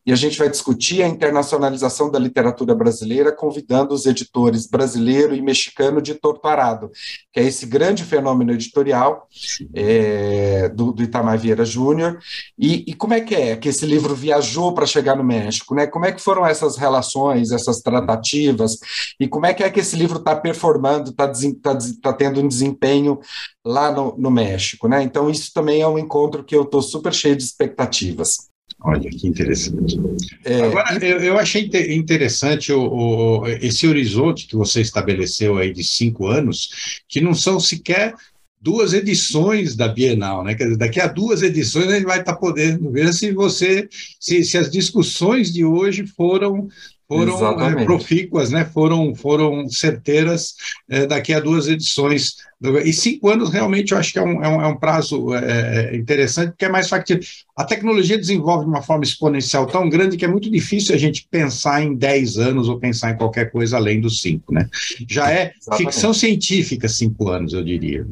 e 0.06 0.12
a 0.12 0.16
gente 0.16 0.38
vai 0.38 0.50
discutir 0.50 1.02
a 1.02 1.08
internacionalização 1.08 2.10
da 2.10 2.18
literatura 2.18 2.74
brasileira, 2.74 3.32
convidando 3.32 3.94
os 3.94 4.04
editores 4.04 4.66
brasileiro 4.66 5.34
e 5.34 5.40
mexicano 5.40 6.02
de 6.02 6.14
Torturado, 6.14 6.90
que 7.32 7.40
é 7.40 7.44
esse 7.44 7.64
grande 7.66 8.04
fenômeno 8.04 8.52
editorial 8.52 9.26
é, 9.74 10.68
do, 10.68 10.92
do 10.92 11.02
Itamar 11.02 11.38
Vieira 11.38 11.64
Júnior. 11.64 12.18
E, 12.58 12.84
e, 12.86 12.94
como 12.94 13.14
é 13.14 13.20
que 13.20 13.34
é 13.34 13.56
que 13.56 13.68
esse 13.68 13.86
livro 13.86 14.14
viajou 14.14 14.74
para 14.74 14.86
chegar 14.86 15.16
no 15.16 15.24
México? 15.24 15.74
Né? 15.74 15.86
Como 15.86 16.04
é 16.04 16.12
que 16.12 16.20
foram 16.20 16.46
essas 16.46 16.76
relações, 16.76 17.50
essas 17.50 17.80
tratativas? 17.80 18.78
E 19.18 19.26
como 19.26 19.46
é 19.46 19.54
que 19.54 19.62
é 19.62 19.70
que 19.70 19.80
esse 19.80 19.96
livro 19.96 20.18
está 20.18 20.36
performando, 20.36 21.10
está 21.10 21.32
tá, 21.62 21.78
tá 22.02 22.12
tendo 22.12 22.40
um 22.40 22.48
desempenho 22.48 23.18
lá 23.64 23.90
no, 23.90 24.16
no 24.18 24.30
México? 24.30 24.86
Né? 24.86 25.02
Então, 25.02 25.30
isso 25.30 25.50
também 25.54 25.80
é 25.80 25.88
um 25.88 25.98
encontro 25.98 26.44
que 26.44 26.54
eu 26.54 26.62
estou 26.62 26.82
super 26.82 27.12
cheio 27.12 27.36
de 27.36 27.42
expectativas. 27.42 28.53
Olha, 28.84 29.08
que 29.08 29.26
interessante. 29.26 29.98
É, 30.44 30.60
Agora, 30.60 31.02
eu, 31.02 31.18
eu, 31.18 31.38
achei 31.38 31.70
interessante 31.88 32.70
o, 32.70 32.82
o, 32.82 33.48
esse 33.48 33.86
horizonte 33.86 34.46
que 34.46 34.54
você 34.54 34.82
estabeleceu 34.82 35.56
aí 35.56 35.72
de 35.72 35.82
cinco 35.82 36.26
anos, 36.26 37.00
que 37.08 37.18
não 37.18 37.32
são 37.32 37.58
sequer 37.58 38.14
duas 38.60 38.92
edições 38.92 39.74
da 39.74 39.88
Bienal, 39.88 40.44
né? 40.44 40.54
Quer 40.54 40.64
dizer, 40.64 40.76
daqui 40.76 41.00
a 41.00 41.06
duas 41.06 41.40
edições 41.40 41.88
a 41.88 41.94
gente 41.94 42.04
vai 42.04 42.20
estar 42.20 42.36
podendo 42.36 42.90
ver 42.90 43.14
se 43.14 43.32
você, 43.32 43.88
se, 44.20 44.44
se 44.44 44.58
as 44.58 44.70
discussões 44.70 45.50
de 45.50 45.64
hoje 45.64 46.06
foram 46.06 46.68
foram 47.14 47.80
é, 47.80 47.84
profícuas, 47.84 48.50
né? 48.50 48.64
foram, 48.64 49.14
foram 49.14 49.68
certeiras 49.68 50.54
é, 50.88 51.06
daqui 51.06 51.32
a 51.32 51.40
duas 51.40 51.68
edições. 51.68 52.36
E 52.84 52.92
cinco 52.92 53.28
anos 53.28 53.50
realmente 53.50 53.92
eu 53.92 53.98
acho 53.98 54.12
que 54.12 54.18
é 54.18 54.22
um, 54.22 54.42
é 54.42 54.48
um, 54.48 54.62
é 54.62 54.66
um 54.66 54.76
prazo 54.76 55.34
é, 55.34 55.94
interessante, 55.94 56.50
porque 56.50 56.64
é 56.64 56.68
mais 56.68 56.88
factível. 56.88 57.22
A 57.56 57.64
tecnologia 57.64 58.16
desenvolve 58.16 58.64
de 58.64 58.70
uma 58.70 58.82
forma 58.82 59.04
exponencial 59.04 59.66
tão 59.66 59.88
grande 59.88 60.16
que 60.16 60.24
é 60.24 60.28
muito 60.28 60.50
difícil 60.50 60.94
a 60.94 60.98
gente 60.98 61.26
pensar 61.30 61.82
em 61.82 61.94
dez 61.94 62.38
anos 62.38 62.68
ou 62.68 62.78
pensar 62.78 63.10
em 63.10 63.16
qualquer 63.16 63.50
coisa 63.50 63.76
além 63.76 64.00
dos 64.00 64.20
cinco. 64.20 64.52
Né? 64.52 64.68
Já 65.08 65.30
é 65.30 65.52
Exatamente. 65.60 65.92
ficção 65.92 66.14
científica 66.14 66.88
cinco 66.88 67.28
anos, 67.28 67.52
eu 67.52 67.62
diria. 67.62 68.06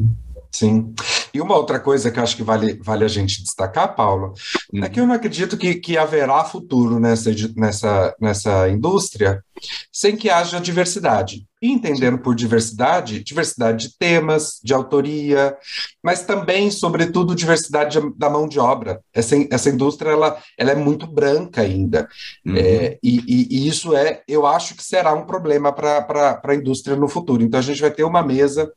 Sim. 0.52 0.94
E 1.32 1.40
uma 1.40 1.56
outra 1.56 1.80
coisa 1.80 2.10
que 2.10 2.18
eu 2.18 2.22
acho 2.22 2.36
que 2.36 2.42
vale, 2.42 2.78
vale 2.82 3.04
a 3.04 3.08
gente 3.08 3.42
destacar, 3.42 3.96
Paulo, 3.96 4.34
é 4.74 4.88
que 4.88 5.00
eu 5.00 5.06
não 5.06 5.14
acredito 5.14 5.56
que, 5.56 5.76
que 5.76 5.96
haverá 5.96 6.44
futuro 6.44 7.00
nessa, 7.00 7.30
nessa, 7.56 8.14
nessa 8.20 8.68
indústria 8.68 9.42
sem 9.90 10.14
que 10.14 10.28
haja 10.28 10.60
diversidade. 10.60 11.46
E 11.62 11.70
entendendo 11.70 12.18
por 12.18 12.34
diversidade, 12.34 13.22
diversidade 13.22 13.88
de 13.88 13.96
temas, 13.96 14.58
de 14.62 14.74
autoria, 14.74 15.56
mas 16.02 16.22
também, 16.22 16.70
sobretudo, 16.70 17.34
diversidade 17.34 17.98
da 18.16 18.28
mão 18.28 18.46
de 18.46 18.58
obra. 18.58 19.00
Essa, 19.14 19.36
essa 19.50 19.70
indústria 19.70 20.10
ela, 20.10 20.36
ela 20.58 20.72
é 20.72 20.74
muito 20.74 21.06
branca 21.06 21.62
ainda. 21.62 22.08
Uhum. 22.44 22.56
É, 22.56 22.98
e, 23.02 23.20
e, 23.20 23.48
e, 23.50 23.68
isso 23.68 23.96
é, 23.96 24.22
eu 24.28 24.46
acho 24.46 24.74
que 24.74 24.82
será 24.82 25.14
um 25.14 25.24
problema 25.24 25.72
para 25.72 26.40
a 26.44 26.54
indústria 26.54 26.96
no 26.96 27.08
futuro. 27.08 27.42
Então, 27.42 27.60
a 27.60 27.62
gente 27.62 27.80
vai 27.80 27.90
ter 27.90 28.04
uma 28.04 28.22
mesa 28.22 28.70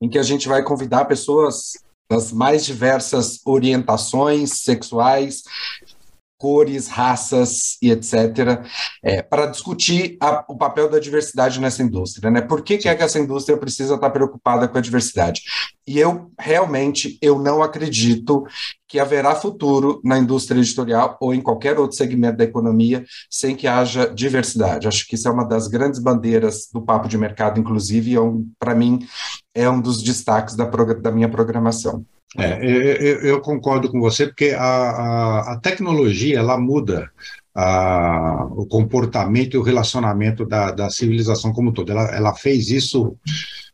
em 0.00 0.08
que 0.08 0.18
a 0.18 0.22
gente 0.22 0.48
vai 0.48 0.62
convidar 0.62 1.04
pessoas 1.04 1.72
das 2.10 2.32
mais 2.32 2.64
diversas 2.64 3.40
orientações 3.44 4.62
sexuais, 4.62 5.44
cores, 6.40 6.88
raças 6.88 7.76
e 7.82 7.90
etc., 7.90 8.64
é, 9.02 9.20
para 9.20 9.44
discutir 9.44 10.16
a, 10.22 10.42
o 10.48 10.56
papel 10.56 10.88
da 10.88 10.98
diversidade 10.98 11.60
nessa 11.60 11.82
indústria. 11.82 12.30
Né? 12.30 12.40
Por 12.40 12.62
que, 12.62 12.78
que 12.78 12.88
é 12.88 12.94
que 12.94 13.02
essa 13.02 13.18
indústria 13.18 13.58
precisa 13.58 13.94
estar 13.94 14.08
preocupada 14.08 14.66
com 14.66 14.78
a 14.78 14.80
diversidade? 14.80 15.42
E 15.86 15.98
eu 15.98 16.32
realmente 16.38 17.18
eu 17.20 17.38
não 17.38 17.62
acredito 17.62 18.44
que 18.88 18.98
haverá 18.98 19.34
futuro 19.34 20.00
na 20.02 20.18
indústria 20.18 20.58
editorial 20.58 21.18
ou 21.20 21.34
em 21.34 21.42
qualquer 21.42 21.78
outro 21.78 21.96
segmento 21.96 22.38
da 22.38 22.44
economia 22.44 23.04
sem 23.30 23.54
que 23.54 23.66
haja 23.66 24.06
diversidade. 24.06 24.88
Acho 24.88 25.06
que 25.06 25.16
isso 25.16 25.28
é 25.28 25.30
uma 25.30 25.44
das 25.44 25.68
grandes 25.68 26.00
bandeiras 26.00 26.68
do 26.72 26.80
papo 26.80 27.06
de 27.06 27.18
mercado, 27.18 27.60
inclusive, 27.60 28.14
é 28.14 28.20
um, 28.20 28.48
para 28.58 28.74
mim 28.74 29.06
é 29.54 29.68
um 29.68 29.80
dos 29.80 30.02
destaques 30.02 30.56
da, 30.56 30.64
da 30.64 31.12
minha 31.12 31.28
programação. 31.28 32.04
É, 32.38 32.64
eu, 32.64 33.20
eu, 33.22 33.40
concordo 33.40 33.90
com 33.90 33.98
você, 33.98 34.26
porque 34.26 34.50
a, 34.50 34.62
a, 34.62 35.52
a 35.52 35.56
tecnologia 35.58 36.38
ela 36.38 36.56
muda 36.56 37.10
a, 37.52 38.46
o 38.52 38.64
comportamento 38.66 39.54
e 39.54 39.58
o 39.58 39.62
relacionamento 39.62 40.46
da, 40.46 40.70
da 40.70 40.90
civilização 40.90 41.52
como 41.52 41.70
um 41.70 41.72
todo. 41.72 41.90
Ela, 41.90 42.14
ela 42.14 42.34
fez 42.34 42.70
isso 42.70 43.16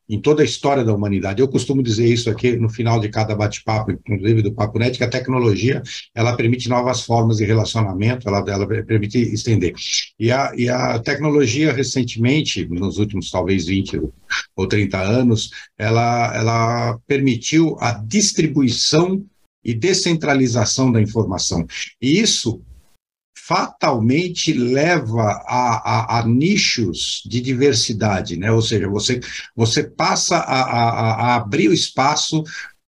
em 0.09 0.21
toda 0.21 0.43
a 0.43 0.45
história 0.45 0.85
da 0.85 0.95
humanidade. 0.95 1.41
Eu 1.41 1.49
costumo 1.49 1.83
dizer 1.83 2.07
isso 2.07 2.31
aqui 2.31 2.57
no 2.57 2.69
final 2.69 3.01
de 3.01 3.09
cada 3.09 3.35
bate-papo, 3.35 3.91
inclusive 3.91 4.43
do 4.43 4.53
Papo 4.53 4.79
Net, 4.79 4.97
que 4.97 5.05
a 5.05 5.11
tecnologia 5.11 5.83
ela 6.15 6.37
permite 6.37 6.69
novas 6.69 7.03
formas 7.03 7.39
de 7.39 7.45
relacionamento, 7.45 8.29
ela, 8.29 8.45
ela 8.47 8.67
permite 8.85 9.19
estender. 9.19 9.75
E 10.19 10.31
a, 10.31 10.53
e 10.57 10.69
a 10.69 10.99
tecnologia, 10.99 11.73
recentemente, 11.73 12.67
nos 12.69 12.99
últimos 12.99 13.31
talvez 13.31 13.67
20 13.67 14.01
ou 14.55 14.67
30 14.67 14.99
anos, 15.01 15.51
ela, 15.79 16.35
ela 16.35 16.99
permitiu 17.07 17.77
a 17.81 17.93
distribuição 17.93 19.25
e 19.65 19.75
descentralização 19.75 20.93
da 20.93 21.03
informação. 21.03 21.67
E 22.01 22.21
isso 22.21 22.63
fatalmente 23.47 24.53
leva 24.53 25.23
a, 25.47 26.17
a, 26.17 26.19
a, 26.19 26.27
nichos 26.27 27.23
de 27.25 27.41
diversidade, 27.41 28.37
né? 28.37 28.51
Ou 28.51 28.61
seja, 28.61 28.89
você, 28.89 29.21
você 29.55 29.85
passa 29.85 30.39
a, 30.39 30.63
a 30.63 31.35
abrir 31.37 31.69
o 31.69 31.73
espaço 31.73 32.43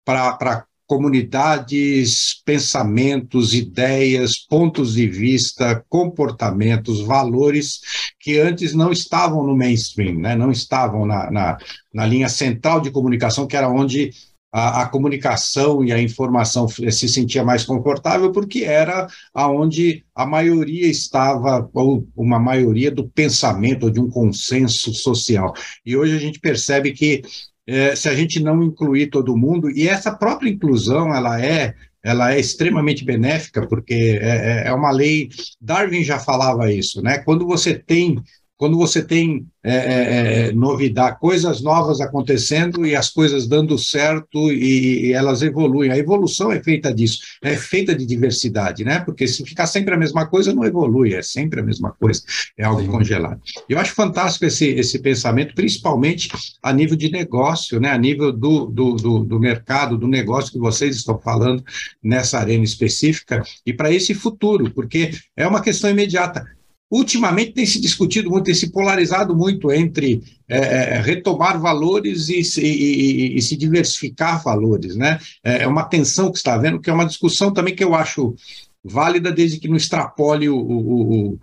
para 0.04 0.66
comunidades, 0.84 2.42
pensamentos, 2.46 3.54
ideias, 3.54 4.36
pontos 4.36 4.94
de 4.94 5.06
vista, 5.06 5.84
comportamentos, 5.88 7.02
valores 7.02 7.80
que 8.18 8.38
antes 8.38 8.72
não 8.72 8.90
estavam 8.90 9.46
no 9.46 9.54
mainstream, 9.54 10.18
né? 10.18 10.34
não 10.34 10.50
estavam 10.50 11.04
na, 11.04 11.30
na, 11.30 11.58
na 11.92 12.06
linha 12.06 12.28
central 12.30 12.80
de 12.80 12.90
comunicação, 12.90 13.46
que 13.46 13.56
era 13.56 13.68
onde 13.68 14.10
a, 14.52 14.82
a, 14.82 14.86
comunicação 14.88 15.84
e 15.84 15.92
a 15.92 16.00
informação 16.00 16.66
se 16.68 17.08
sentia 17.08 17.44
mais 17.44 17.64
confortável 17.64 18.32
porque 18.32 18.64
era 18.64 19.06
aonde 19.34 20.04
a 20.14 20.24
maioria 20.24 20.86
estava 20.86 21.68
ou 21.72 22.08
uma 22.16 22.38
maioria 22.38 22.90
do 22.90 23.08
pensamento 23.08 23.84
ou 23.84 23.90
de 23.90 24.00
um 24.00 24.08
consenso 24.08 24.92
social. 24.94 25.52
E 25.84 25.96
hoje 25.96 26.16
a 26.16 26.18
gente 26.18 26.40
percebe 26.40 26.92
que 26.92 27.22
é, 27.66 27.94
se 27.94 28.08
a 28.08 28.14
gente 28.14 28.40
não 28.40 28.62
incluir 28.62 29.08
todo 29.08 29.36
mundo 29.36 29.70
e 29.70 29.86
essa 29.86 30.14
própria 30.14 30.48
inclusão 30.48 31.14
ela 31.14 31.40
é 31.44 31.74
ela 32.02 32.32
é 32.32 32.40
extremamente 32.40 33.04
benéfica 33.04 33.66
porque 33.66 34.18
é, 34.22 34.62
é, 34.64 34.68
é 34.68 34.72
uma 34.72 34.90
lei 34.90 35.28
Darwin 35.60 36.02
já 36.02 36.18
falava 36.18 36.72
isso 36.72 37.02
né? 37.02 37.18
Quando 37.18 37.46
você 37.46 37.74
tem 37.74 38.16
quando 38.58 38.76
você 38.76 39.02
tem 39.02 39.46
é, 39.62 39.72
é, 39.72 40.48
é, 40.48 40.52
novidade, 40.52 41.20
coisas 41.20 41.62
novas 41.62 42.00
acontecendo 42.00 42.84
e 42.84 42.96
as 42.96 43.08
coisas 43.08 43.46
dando 43.46 43.78
certo 43.78 44.50
e, 44.50 45.06
e, 45.06 45.12
elas 45.12 45.42
evoluem. 45.42 45.92
A 45.92 45.96
evolução 45.96 46.50
é 46.50 46.60
feita 46.60 46.92
disso, 46.92 47.20
é 47.40 47.56
feita 47.56 47.94
de 47.94 48.04
diversidade, 48.04 48.84
né? 48.84 48.98
Porque 48.98 49.28
se 49.28 49.44
ficar 49.44 49.68
sempre 49.68 49.94
a 49.94 49.96
mesma 49.96 50.26
coisa, 50.26 50.52
não 50.52 50.64
evolui, 50.64 51.14
é 51.14 51.22
sempre 51.22 51.60
a 51.60 51.62
mesma 51.62 51.92
coisa, 51.92 52.20
é 52.56 52.64
algo 52.64 52.82
Sim. 52.82 52.88
congelado. 52.88 53.40
Eu 53.68 53.78
acho 53.78 53.94
fantástico 53.94 54.44
esse, 54.44 54.66
esse 54.70 54.98
pensamento, 54.98 55.54
principalmente 55.54 56.28
a 56.60 56.72
nível 56.72 56.96
de 56.96 57.12
negócio, 57.12 57.78
né? 57.78 57.90
A 57.92 57.98
nível 57.98 58.32
do, 58.32 58.66
do, 58.66 58.94
do, 58.94 59.18
do 59.20 59.38
mercado, 59.38 59.96
do 59.96 60.08
negócio 60.08 60.52
que 60.52 60.58
vocês 60.58 60.96
estão 60.96 61.16
falando 61.16 61.62
nessa 62.02 62.40
arena 62.40 62.64
específica 62.64 63.40
e 63.64 63.72
para 63.72 63.92
esse 63.92 64.14
futuro, 64.14 64.68
porque 64.72 65.12
é 65.36 65.46
uma 65.46 65.62
questão 65.62 65.88
imediata 65.88 66.57
ultimamente 66.90 67.52
tem 67.52 67.66
se 67.66 67.80
discutido 67.80 68.30
muito, 68.30 68.44
tem 68.44 68.54
se 68.54 68.70
polarizado 68.70 69.36
muito 69.36 69.70
entre 69.70 70.22
é, 70.48 70.58
é, 70.58 71.00
retomar 71.00 71.60
valores 71.60 72.28
e, 72.28 72.40
e, 72.60 73.36
e, 73.36 73.42
se 73.42 73.56
diversificar 73.56 74.42
valores, 74.42 74.96
né? 74.96 75.18
É, 75.44 75.64
é 75.64 75.66
uma 75.66 75.84
tensão 75.84 76.30
que 76.30 76.38
está 76.38 76.54
havendo, 76.54 76.80
que 76.80 76.88
é 76.88 76.92
uma 76.92 77.06
discussão 77.06 77.52
também 77.52 77.74
que 77.74 77.84
eu 77.84 77.94
acho 77.94 78.34
válida 78.82 79.30
desde 79.30 79.58
que 79.58 79.68
não 79.68 79.76
extrapole 79.76 80.48
o, 80.48 80.56
o, 80.56 81.32
o 81.32 81.38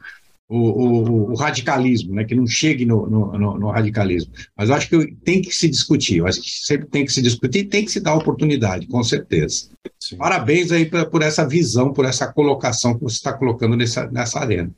o, 0.47 1.33
radicalismo, 1.35 2.13
né, 2.13 2.23
que 2.23 2.35
não 2.35 2.45
chegue 2.45 2.85
no, 2.85 3.07
no, 3.07 3.57
no, 3.57 3.69
radicalismo. 3.71 4.31
Mas 4.55 4.69
eu 4.69 4.75
acho 4.75 4.89
que 4.89 5.15
tem 5.23 5.41
que 5.41 5.51
se 5.51 5.67
discutir, 5.67 6.17
eu 6.17 6.27
acho 6.27 6.41
que 6.41 6.49
sempre 6.49 6.87
tem 6.87 7.03
que 7.03 7.11
se 7.11 7.21
discutir 7.21 7.59
e 7.59 7.65
tem 7.65 7.83
que 7.83 7.91
se 7.91 7.99
dar 7.99 8.15
oportunidade, 8.15 8.87
com 8.87 9.03
certeza. 9.03 9.69
Sim. 9.99 10.17
Parabéns 10.17 10.71
aí 10.71 10.85
por, 10.85 11.03
por, 11.09 11.21
essa 11.23 11.47
visão, 11.47 11.91
por 11.91 12.05
essa 12.05 12.31
colocação 12.31 12.93
que 12.93 13.03
você 13.03 13.15
está 13.15 13.33
colocando 13.33 13.75
nessa, 13.75 14.07
nessa 14.11 14.39
arena. 14.39 14.71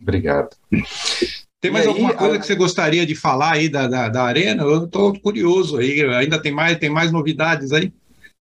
Obrigado. 0.00 0.50
Tem 1.60 1.70
mais 1.70 1.84
aí, 1.84 1.92
alguma 1.92 2.14
coisa 2.14 2.36
a... 2.36 2.38
que 2.38 2.46
você 2.46 2.54
gostaria 2.54 3.04
de 3.04 3.14
falar 3.14 3.52
aí 3.52 3.68
da, 3.68 3.86
da, 3.86 4.08
da 4.08 4.22
Arena? 4.22 4.62
Eu 4.62 4.84
estou 4.84 5.18
curioso 5.20 5.76
aí. 5.76 6.02
Ainda 6.14 6.40
tem 6.40 6.52
mais, 6.52 6.78
tem 6.78 6.88
mais 6.88 7.12
novidades 7.12 7.72
aí? 7.72 7.92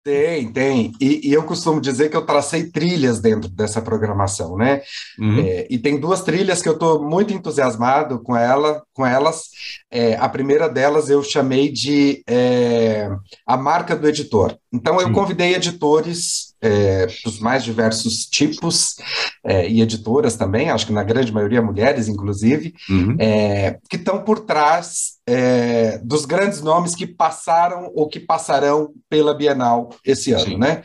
Tem, 0.06 0.52
tem. 0.52 0.92
E, 1.00 1.30
e, 1.30 1.32
eu 1.32 1.42
costumo 1.42 1.80
dizer 1.80 2.08
que 2.08 2.16
eu 2.16 2.24
tracei 2.24 2.70
trilhas 2.70 3.18
dentro 3.18 3.50
dessa 3.50 3.82
programação, 3.82 4.56
né? 4.56 4.80
Uhum. 5.18 5.40
É, 5.40 5.66
e 5.68 5.78
tem 5.78 5.98
duas 5.98 6.22
trilhas 6.22 6.62
que 6.62 6.68
eu 6.68 6.74
estou 6.74 7.02
muito 7.02 7.34
entusiasmado 7.34 8.20
com 8.20 8.36
ela, 8.36 8.84
com 8.94 9.04
elas. 9.04 9.50
É, 9.90 10.14
a 10.14 10.28
primeira 10.28 10.68
delas 10.68 11.10
eu 11.10 11.24
chamei 11.24 11.72
de 11.72 12.22
é, 12.28 13.10
a 13.44 13.56
marca 13.56 13.96
do 13.96 14.06
editor. 14.06 14.56
Então 14.72 15.00
eu 15.00 15.08
Sim. 15.08 15.12
convidei 15.12 15.56
editores 15.56 16.54
é, 16.66 17.06
dos 17.24 17.38
mais 17.38 17.64
diversos 17.64 18.26
tipos 18.26 18.96
é, 19.44 19.68
e 19.68 19.80
editoras 19.80 20.36
também, 20.36 20.70
acho 20.70 20.86
que 20.86 20.92
na 20.92 21.02
grande 21.02 21.32
maioria 21.32 21.62
mulheres, 21.62 22.08
inclusive, 22.08 22.74
uhum. 22.88 23.16
é, 23.18 23.78
que 23.88 23.96
estão 23.96 24.22
por 24.22 24.40
trás 24.40 25.15
é, 25.26 25.98
dos 25.98 26.24
grandes 26.24 26.62
nomes 26.62 26.94
que 26.94 27.06
passaram 27.06 27.90
ou 27.94 28.08
que 28.08 28.20
passarão 28.20 28.92
pela 29.08 29.34
Bienal 29.34 29.90
esse 30.04 30.32
ano, 30.32 30.44
Sim. 30.44 30.56
né? 30.56 30.82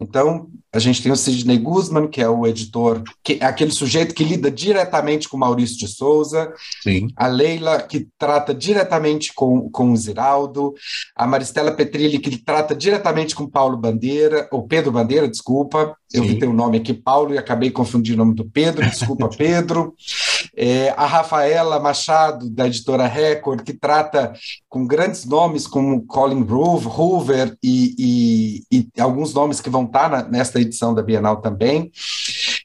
Então, 0.00 0.48
a 0.72 0.78
gente 0.78 1.02
tem 1.02 1.12
o 1.12 1.16
Sidney 1.16 1.58
Guzman, 1.58 2.08
que 2.08 2.22
é 2.22 2.28
o 2.28 2.46
editor, 2.46 3.02
que 3.22 3.38
é 3.40 3.44
aquele 3.44 3.70
sujeito 3.70 4.14
que 4.14 4.24
lida 4.24 4.50
diretamente 4.50 5.28
com 5.28 5.36
Maurício 5.36 5.76
de 5.76 5.86
Souza, 5.86 6.50
Sim. 6.82 7.08
a 7.14 7.26
Leila, 7.26 7.82
que 7.82 8.08
trata 8.18 8.54
diretamente 8.54 9.34
com, 9.34 9.68
com 9.68 9.92
o 9.92 9.96
Ziraldo, 9.96 10.72
a 11.14 11.26
Maristela 11.26 11.72
Petrilli, 11.72 12.18
que 12.18 12.38
trata 12.38 12.74
diretamente 12.74 13.34
com 13.34 13.46
Paulo 13.46 13.76
Bandeira, 13.76 14.48
ou 14.50 14.66
Pedro 14.66 14.90
Bandeira, 14.90 15.28
desculpa, 15.28 15.94
eu 16.10 16.24
vi 16.24 16.38
teu 16.38 16.52
nome 16.52 16.78
aqui, 16.78 16.94
Paulo, 16.94 17.34
e 17.34 17.38
acabei 17.38 17.70
confundindo 17.70 18.22
o 18.22 18.24
nome 18.24 18.34
do 18.34 18.44
Pedro, 18.44 18.88
desculpa, 18.88 19.28
Pedro. 19.36 19.94
É, 20.56 20.90
a 20.96 21.06
Rafaela 21.06 21.80
Machado, 21.80 22.50
da 22.50 22.66
editora 22.66 23.06
Record, 23.06 23.62
que 23.62 23.72
trata 23.72 24.32
com 24.68 24.86
grandes 24.86 25.24
nomes 25.24 25.66
como 25.66 26.04
Colin 26.06 26.42
Hoover 26.42 27.56
e, 27.62 28.64
e, 28.70 28.78
e 28.96 29.00
alguns 29.00 29.34
nomes 29.34 29.60
que 29.60 29.70
vão 29.70 29.84
estar 29.84 30.10
na, 30.10 30.22
nesta 30.22 30.60
edição 30.60 30.94
da 30.94 31.02
Bienal 31.02 31.38
também. 31.38 31.90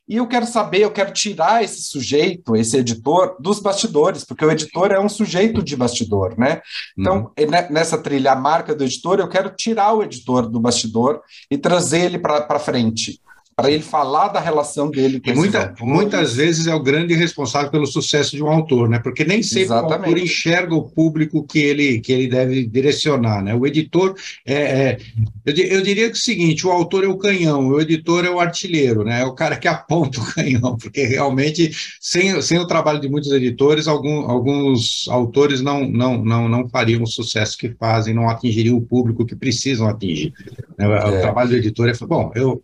E 0.07 0.15
eu 0.15 0.27
quero 0.27 0.45
saber, 0.45 0.79
eu 0.79 0.91
quero 0.91 1.11
tirar 1.11 1.63
esse 1.63 1.81
sujeito, 1.81 2.55
esse 2.55 2.77
editor, 2.77 3.35
dos 3.39 3.59
bastidores, 3.59 4.23
porque 4.23 4.45
o 4.45 4.51
editor 4.51 4.91
é 4.91 4.99
um 4.99 5.09
sujeito 5.09 5.61
de 5.61 5.75
bastidor, 5.75 6.37
né? 6.37 6.61
Então, 6.97 7.31
uhum. 7.37 7.51
nessa 7.69 7.97
trilha, 7.97 8.31
a 8.31 8.35
marca 8.35 8.73
do 8.73 8.85
editor, 8.85 9.19
eu 9.19 9.27
quero 9.27 9.49
tirar 9.49 9.93
o 9.93 10.03
editor 10.03 10.49
do 10.49 10.61
bastidor 10.61 11.21
e 11.51 11.57
trazer 11.57 12.05
ele 12.05 12.19
para 12.19 12.59
frente 12.59 13.19
para 13.59 13.71
ele 13.71 13.81
falar 13.81 14.27
da 14.27 14.39
relação 14.39 14.91
dele 14.91 15.19
com 15.19 15.31
e 15.31 15.33
muita, 15.33 15.73
muitas 15.81 16.35
vezes 16.35 16.67
é 16.67 16.75
o 16.75 16.79
grande 16.79 17.15
responsável 17.15 17.71
pelo 17.71 17.87
sucesso 17.87 18.35
de 18.35 18.43
um 18.43 18.51
autor, 18.51 18.87
né? 18.87 18.99
Porque 18.99 19.25
nem 19.25 19.41
sempre 19.41 19.63
Exatamente. 19.63 19.91
o 19.91 20.05
autor 20.09 20.17
enxerga 20.19 20.75
o 20.75 20.83
público 20.83 21.43
que 21.43 21.57
ele, 21.57 21.99
que 21.99 22.13
ele 22.13 22.27
deve 22.27 22.67
direcionar, 22.67 23.43
né? 23.43 23.55
O 23.55 23.65
editor 23.65 24.13
é, 24.45 24.53
é 24.53 24.97
eu, 25.43 25.55
eu, 25.55 25.81
diria 25.81 26.03
que 26.03 26.11
é 26.11 26.13
o 26.13 26.15
seguinte, 26.15 26.67
o 26.67 26.71
autor 26.71 27.03
é 27.03 27.07
o 27.07 27.17
canhão, 27.17 27.69
o 27.69 27.81
editor 27.81 28.25
é 28.25 28.29
o 28.29 28.39
artilheiro, 28.39 29.03
né? 29.03 29.21
É 29.21 29.25
o 29.25 29.33
cara 29.33 29.55
que 29.55 29.65
aponta 29.67 30.21
o 30.21 30.33
canhão, 30.35 30.77
porque 30.77 31.07
realmente 31.07 31.71
sem, 31.99 32.39
sem 32.43 32.59
o 32.59 32.67
trabalho 32.67 33.01
de 33.01 33.09
muitos 33.09 33.31
editores, 33.31 33.87
algum, 33.87 34.29
alguns 34.29 35.07
autores 35.09 35.61
não, 35.61 35.89
não, 35.89 36.23
não, 36.23 36.47
não 36.47 36.69
fariam 36.69 37.01
o 37.01 37.07
sucesso 37.07 37.57
que 37.57 37.69
fazem, 37.69 38.13
não 38.13 38.29
atingiriam 38.29 38.77
o 38.77 38.85
público 38.85 39.25
que 39.25 39.35
precisam 39.35 39.87
atingir. 39.87 40.31
Né? 40.77 40.87
O 40.87 40.93
é. 40.93 41.21
trabalho 41.21 41.49
do 41.49 41.55
editor 41.55 41.89
é 41.89 41.93
bom, 42.05 42.31
eu 42.35 42.61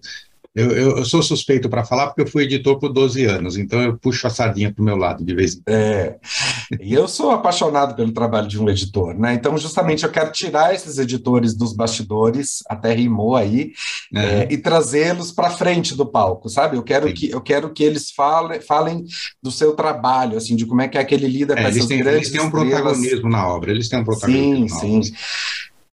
Eu, 0.55 0.71
eu, 0.71 0.97
eu, 0.97 1.05
sou 1.05 1.23
suspeito 1.23 1.67
para 1.67 1.83
falar 1.83 2.07
porque 2.07 2.21
eu 2.21 2.27
fui 2.27 2.43
editor 2.43 2.77
por 2.77 2.93
12 2.93 3.25
anos, 3.25 3.57
então 3.57 3.81
eu 3.81 3.97
puxo 3.97 4.27
a 4.27 4.29
sardinha 4.29 4.71
para 4.71 4.83
o 4.83 4.85
meu 4.85 4.95
lado 4.95 5.25
de 5.25 5.33
vez 5.33 5.55
em 5.55 5.61
quando. 5.63 5.75
É, 5.75 6.19
e 6.79 6.93
eu 6.93 7.07
sou 7.07 7.31
apaixonado 7.31 7.95
pelo 7.95 8.11
trabalho 8.11 8.47
de 8.47 8.61
um 8.61 8.69
editor, 8.69 9.17
né? 9.17 9.33
Então, 9.33 9.57
justamente, 9.57 10.03
eu 10.03 10.11
quero 10.11 10.31
tirar 10.31 10.71
esses 10.75 10.99
editores 10.99 11.55
dos 11.55 11.73
bastidores, 11.73 12.59
até 12.69 12.93
rimou 12.93 13.35
aí, 13.35 13.71
uhum. 14.13 14.21
é, 14.21 14.47
e 14.51 14.57
trazê-los 14.57 15.31
para 15.31 15.49
frente 15.49 15.95
do 15.95 16.05
palco, 16.05 16.47
sabe? 16.47 16.77
Eu 16.77 16.83
quero, 16.83 17.11
que, 17.11 17.31
eu 17.31 17.41
quero 17.41 17.71
que 17.71 17.83
eles 17.83 18.11
falem, 18.11 18.61
falem 18.61 19.05
do 19.41 19.49
seu 19.49 19.73
trabalho, 19.73 20.37
assim, 20.37 20.55
de 20.55 20.67
como 20.67 20.83
é 20.83 20.87
que 20.87 20.99
é 20.99 21.03
que 21.03 21.15
ele 21.15 21.27
lida 21.27 21.55
é, 21.55 21.63
com 21.63 21.67
essas 21.67 21.87
têm, 21.87 21.97
grandes 21.97 22.27
Eles 22.27 22.31
têm 22.31 22.41
um 22.41 22.51
protagonismo 22.51 23.27
na 23.27 23.47
obra, 23.47 23.71
eles 23.71 23.89
têm 23.89 23.99
um 23.99 24.05
protagonismo 24.05 24.79
Sim, 24.79 25.01
sim. 25.01 25.13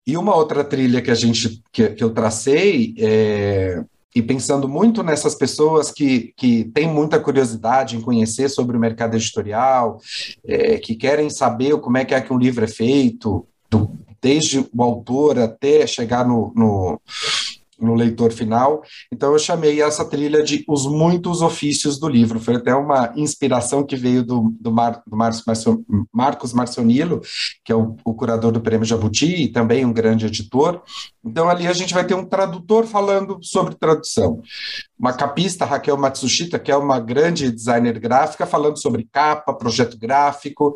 E 0.05 0.17
uma 0.17 0.35
outra 0.35 0.63
trilha 0.63 1.01
que 1.01 1.11
a 1.11 1.15
gente 1.15 1.61
que, 1.71 1.89
que 1.89 2.03
eu 2.03 2.09
tracei 2.09 2.95
é, 2.97 3.81
e 4.15 4.21
pensando 4.21 4.67
muito 4.67 5.03
nessas 5.03 5.35
pessoas 5.35 5.91
que, 5.91 6.33
que 6.35 6.65
têm 6.65 6.87
muita 6.87 7.19
curiosidade 7.19 7.95
em 7.95 8.01
conhecer 8.01 8.49
sobre 8.49 8.75
o 8.75 8.79
mercado 8.79 9.15
editorial, 9.15 9.99
é, 10.43 10.77
que 10.77 10.95
querem 10.95 11.29
saber 11.29 11.77
como 11.77 11.97
é 11.97 12.05
que 12.05 12.15
é 12.15 12.21
que 12.21 12.33
um 12.33 12.37
livro 12.37 12.63
é 12.63 12.67
feito, 12.67 13.45
do, 13.69 13.91
desde 14.21 14.59
o 14.59 14.83
autor 14.83 15.37
até 15.37 15.85
chegar 15.85 16.27
no, 16.27 16.51
no 16.55 16.99
no 17.81 17.93
leitor 17.93 18.31
final. 18.31 18.81
Então 19.11 19.33
eu 19.33 19.39
chamei 19.39 19.81
essa 19.81 20.05
trilha 20.05 20.43
de 20.43 20.63
Os 20.67 20.85
Muitos 20.85 21.41
Ofícios 21.41 21.99
do 21.99 22.07
Livro. 22.07 22.39
Foi 22.39 22.55
até 22.55 22.73
uma 22.75 23.11
inspiração 23.15 23.83
que 23.83 23.95
veio 23.95 24.23
do, 24.23 24.53
do, 24.59 24.71
Mar, 24.71 25.01
do 25.05 25.15
Marcio, 25.15 25.85
Marcos 26.13 26.53
Marcionilo, 26.53 27.21
que 27.63 27.71
é 27.71 27.75
o, 27.75 27.95
o, 28.03 28.13
curador 28.13 28.51
do 28.51 28.61
Prêmio 28.61 28.85
Jabuti 28.85 29.43
e 29.43 29.47
também 29.47 29.85
um 29.85 29.93
grande 29.93 30.25
editor. 30.25 30.81
Então 31.23 31.49
ali 31.49 31.67
a 31.67 31.73
gente 31.73 31.93
vai 31.93 32.05
ter 32.05 32.13
um 32.13 32.25
tradutor 32.25 32.85
falando 32.85 33.39
sobre 33.41 33.75
tradução 33.75 34.41
uma 34.99 35.13
capista, 35.13 35.63
Raquel 35.63 35.97
Matsushita, 35.97 36.59
que 36.59 36.69
é 36.69 36.75
uma 36.75 36.99
grande 36.99 37.49
designer 37.51 37.97
gráfica, 37.99 38.45
falando 38.45 38.81
sobre 38.81 39.07
capa, 39.09 39.53
projeto 39.53 39.97
gráfico. 39.97 40.75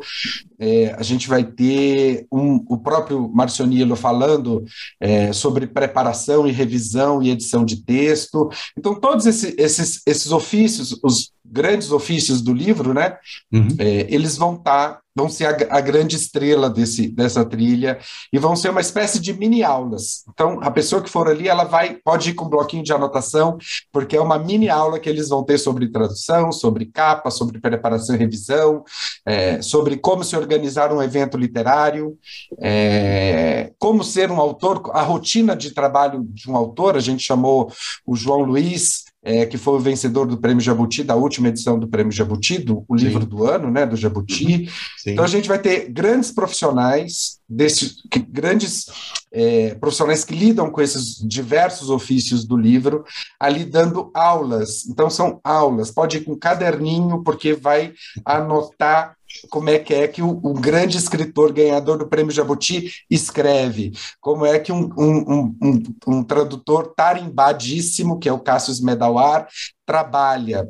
É, 0.58 0.94
a 0.98 1.02
gente 1.02 1.28
vai 1.28 1.44
ter 1.44 2.26
um, 2.32 2.64
o 2.68 2.78
próprio 2.78 3.28
Marcionilo 3.28 3.94
falando 3.94 4.64
é, 4.98 5.30
sobre 5.32 5.66
preparação 5.66 6.46
e 6.46 6.52
revisão 6.52 7.22
e 7.22 7.30
edição 7.30 7.66
de 7.66 7.84
texto. 7.84 8.48
Então, 8.78 8.94
todos 8.94 9.26
esse, 9.26 9.54
esses, 9.58 10.00
esses 10.06 10.32
ofícios, 10.32 10.98
os 11.02 11.33
grandes 11.54 11.92
ofícios 11.92 12.42
do 12.42 12.52
livro, 12.52 12.92
né, 12.92 13.16
uhum. 13.52 13.68
é, 13.78 14.06
eles 14.10 14.36
vão 14.36 14.56
estar 14.56 14.94
tá 14.94 15.04
vão 15.14 15.28
ser 15.28 15.46
a, 15.46 15.78
a, 15.78 15.80
grande 15.80 16.16
estrela 16.16 16.68
desse, 16.68 17.06
dessa 17.08 17.44
trilha 17.44 17.98
e 18.32 18.38
vão 18.38 18.56
ser 18.56 18.70
uma 18.70 18.80
espécie 18.80 19.20
de 19.20 19.32
mini 19.32 19.62
aulas. 19.62 20.24
Então, 20.28 20.58
a 20.60 20.70
pessoa 20.70 21.00
que 21.00 21.10
for 21.10 21.28
ali, 21.28 21.46
ela 21.46 21.64
vai 21.64 21.96
pode 22.04 22.30
ir 22.30 22.34
com 22.34 22.46
um 22.46 22.48
bloquinho 22.48 22.82
de 22.82 22.92
anotação, 22.92 23.56
porque 23.92 24.16
é 24.16 24.20
uma 24.20 24.38
mini 24.38 24.68
aula 24.68 24.98
que 24.98 25.08
eles 25.08 25.28
vão 25.28 25.44
ter 25.44 25.58
sobre 25.58 25.88
tradução, 25.88 26.50
sobre 26.50 26.86
capa, 26.86 27.30
sobre 27.30 27.60
preparação 27.60 28.16
e 28.16 28.18
revisão, 28.18 28.82
é, 29.24 29.62
sobre 29.62 29.96
como 29.96 30.24
se 30.24 30.36
organizar 30.36 30.92
um 30.92 31.02
evento 31.02 31.36
literário, 31.36 32.18
é, 32.60 33.72
como 33.78 34.02
ser 34.02 34.30
um 34.30 34.40
autor, 34.40 34.90
a 34.92 35.02
rotina 35.02 35.54
de 35.54 35.70
trabalho 35.70 36.24
de 36.28 36.50
um 36.50 36.56
autor. 36.56 36.96
A 36.96 37.00
gente 37.00 37.22
chamou 37.22 37.72
o 38.04 38.16
João 38.16 38.40
Luiz 38.40 39.03
é, 39.24 39.46
que 39.46 39.56
foi 39.56 39.74
o 39.74 39.80
vencedor 39.80 40.26
do 40.26 40.36
Prêmio 40.36 40.60
Jabuti, 40.60 41.02
da 41.02 41.16
última 41.16 41.48
edição 41.48 41.78
do 41.78 41.88
Prêmio 41.88 42.12
Jabuti, 42.12 42.58
do 42.58 42.84
o 42.86 42.94
livro 42.94 43.22
Sim. 43.22 43.28
do 43.28 43.46
ano, 43.46 43.70
né, 43.70 43.86
do 43.86 43.96
Jabuti. 43.96 44.70
Sim. 44.98 45.12
Então 45.12 45.24
a 45.24 45.28
gente 45.28 45.48
vai 45.48 45.58
ter 45.58 45.90
grandes 45.90 46.30
profissionais, 46.30 47.38
desses, 47.48 48.02
que, 48.10 48.18
grandes 48.18 48.86
é, 49.32 49.74
profissionais 49.76 50.24
que 50.24 50.34
lidam 50.34 50.70
com 50.70 50.82
esses 50.82 51.16
diversos 51.26 51.88
ofícios 51.88 52.44
do 52.44 52.56
livro, 52.56 53.04
ali 53.40 53.64
dando 53.64 54.10
aulas. 54.12 54.86
Então 54.86 55.08
são 55.08 55.40
aulas, 55.42 55.90
pode 55.90 56.18
ir 56.18 56.24
com 56.24 56.36
caderninho, 56.36 57.22
porque 57.22 57.54
vai 57.54 57.94
anotar 58.24 59.16
como 59.50 59.70
é 59.70 59.78
que 59.78 59.94
é 59.94 60.08
que 60.08 60.22
o, 60.22 60.30
o, 60.42 60.54
grande 60.54 60.96
escritor 60.96 61.52
ganhador 61.52 61.98
do 61.98 62.06
Prêmio 62.06 62.32
Jabuti 62.32 62.92
escreve, 63.10 63.92
como 64.20 64.44
é 64.44 64.58
que 64.58 64.72
um, 64.72 64.90
um, 64.96 65.56
um, 65.62 65.82
um 66.06 66.22
tradutor 66.22 66.94
tarimbadíssimo, 66.96 68.18
que 68.18 68.28
é 68.28 68.32
o 68.32 68.40
Cassius 68.40 68.80
Medawar, 68.80 69.48
trabalha 69.86 70.68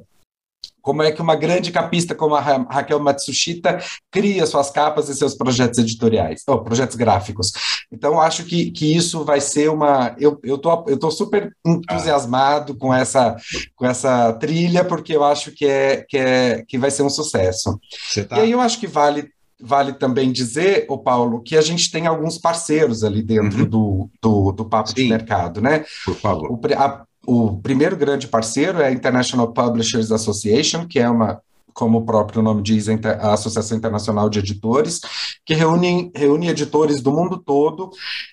como 0.84 1.02
é 1.02 1.10
que 1.10 1.22
uma 1.22 1.34
grande 1.34 1.72
capista 1.72 2.14
como 2.14 2.34
a 2.34 2.40
Raquel 2.40 3.00
Matsushita 3.00 3.82
cria 4.10 4.44
suas 4.44 4.70
capas 4.70 5.08
e 5.08 5.14
seus 5.14 5.34
projetos 5.34 5.78
editoriais, 5.78 6.42
ou 6.46 6.62
projetos 6.62 6.94
gráficos. 6.94 7.52
Então, 7.90 8.20
acho 8.20 8.44
que, 8.44 8.70
que 8.70 8.94
isso 8.94 9.24
vai 9.24 9.40
ser 9.40 9.70
uma. 9.70 10.14
Eu 10.20 10.38
estou 10.44 10.84
eu 10.86 10.98
tô 10.98 11.10
super 11.10 11.50
entusiasmado 11.64 12.76
com 12.76 12.92
essa, 12.92 13.34
com 13.74 13.86
essa 13.86 14.34
trilha, 14.34 14.84
porque 14.84 15.16
eu 15.16 15.24
acho 15.24 15.52
que, 15.52 15.64
é, 15.64 16.04
que, 16.06 16.18
é, 16.18 16.62
que 16.68 16.76
vai 16.76 16.90
ser 16.90 17.02
um 17.02 17.10
sucesso. 17.10 17.80
Tá... 18.28 18.36
E 18.36 18.40
aí 18.42 18.52
eu 18.52 18.60
acho 18.60 18.78
que 18.78 18.86
vale 18.86 19.32
vale 19.58 19.94
também 19.94 20.30
dizer, 20.30 20.84
o 20.90 20.98
Paulo, 20.98 21.40
que 21.40 21.56
a 21.56 21.62
gente 21.62 21.90
tem 21.90 22.06
alguns 22.06 22.36
parceiros 22.36 23.02
ali 23.02 23.22
dentro 23.22 23.60
uhum. 23.60 23.68
do, 23.68 24.10
do, 24.20 24.52
do 24.52 24.64
Papo 24.66 24.90
Sim. 24.90 24.96
de 24.96 25.08
Mercado, 25.08 25.62
né? 25.62 25.86
Por 26.04 26.16
favor. 26.16 26.50
O, 26.50 26.60
a, 26.76 27.06
o 27.26 27.60
primeiro 27.60 27.96
grande 27.96 28.28
parceiro 28.28 28.80
é 28.80 28.86
a 28.86 28.92
International 28.92 29.52
Publishers 29.52 30.10
Association, 30.10 30.86
que 30.86 30.98
é 30.98 31.08
uma 31.08 31.40
como 31.74 31.98
o 31.98 32.04
próprio 32.06 32.40
nome 32.40 32.62
diz, 32.62 32.86
a 32.88 33.32
Associação 33.32 33.76
Internacional 33.76 34.30
de 34.30 34.38
Editores, 34.38 35.00
que 35.44 35.54
reúne, 35.54 36.10
reúne 36.14 36.48
editores 36.48 37.02
do 37.02 37.10
mundo 37.10 37.36
todo. 37.36 37.90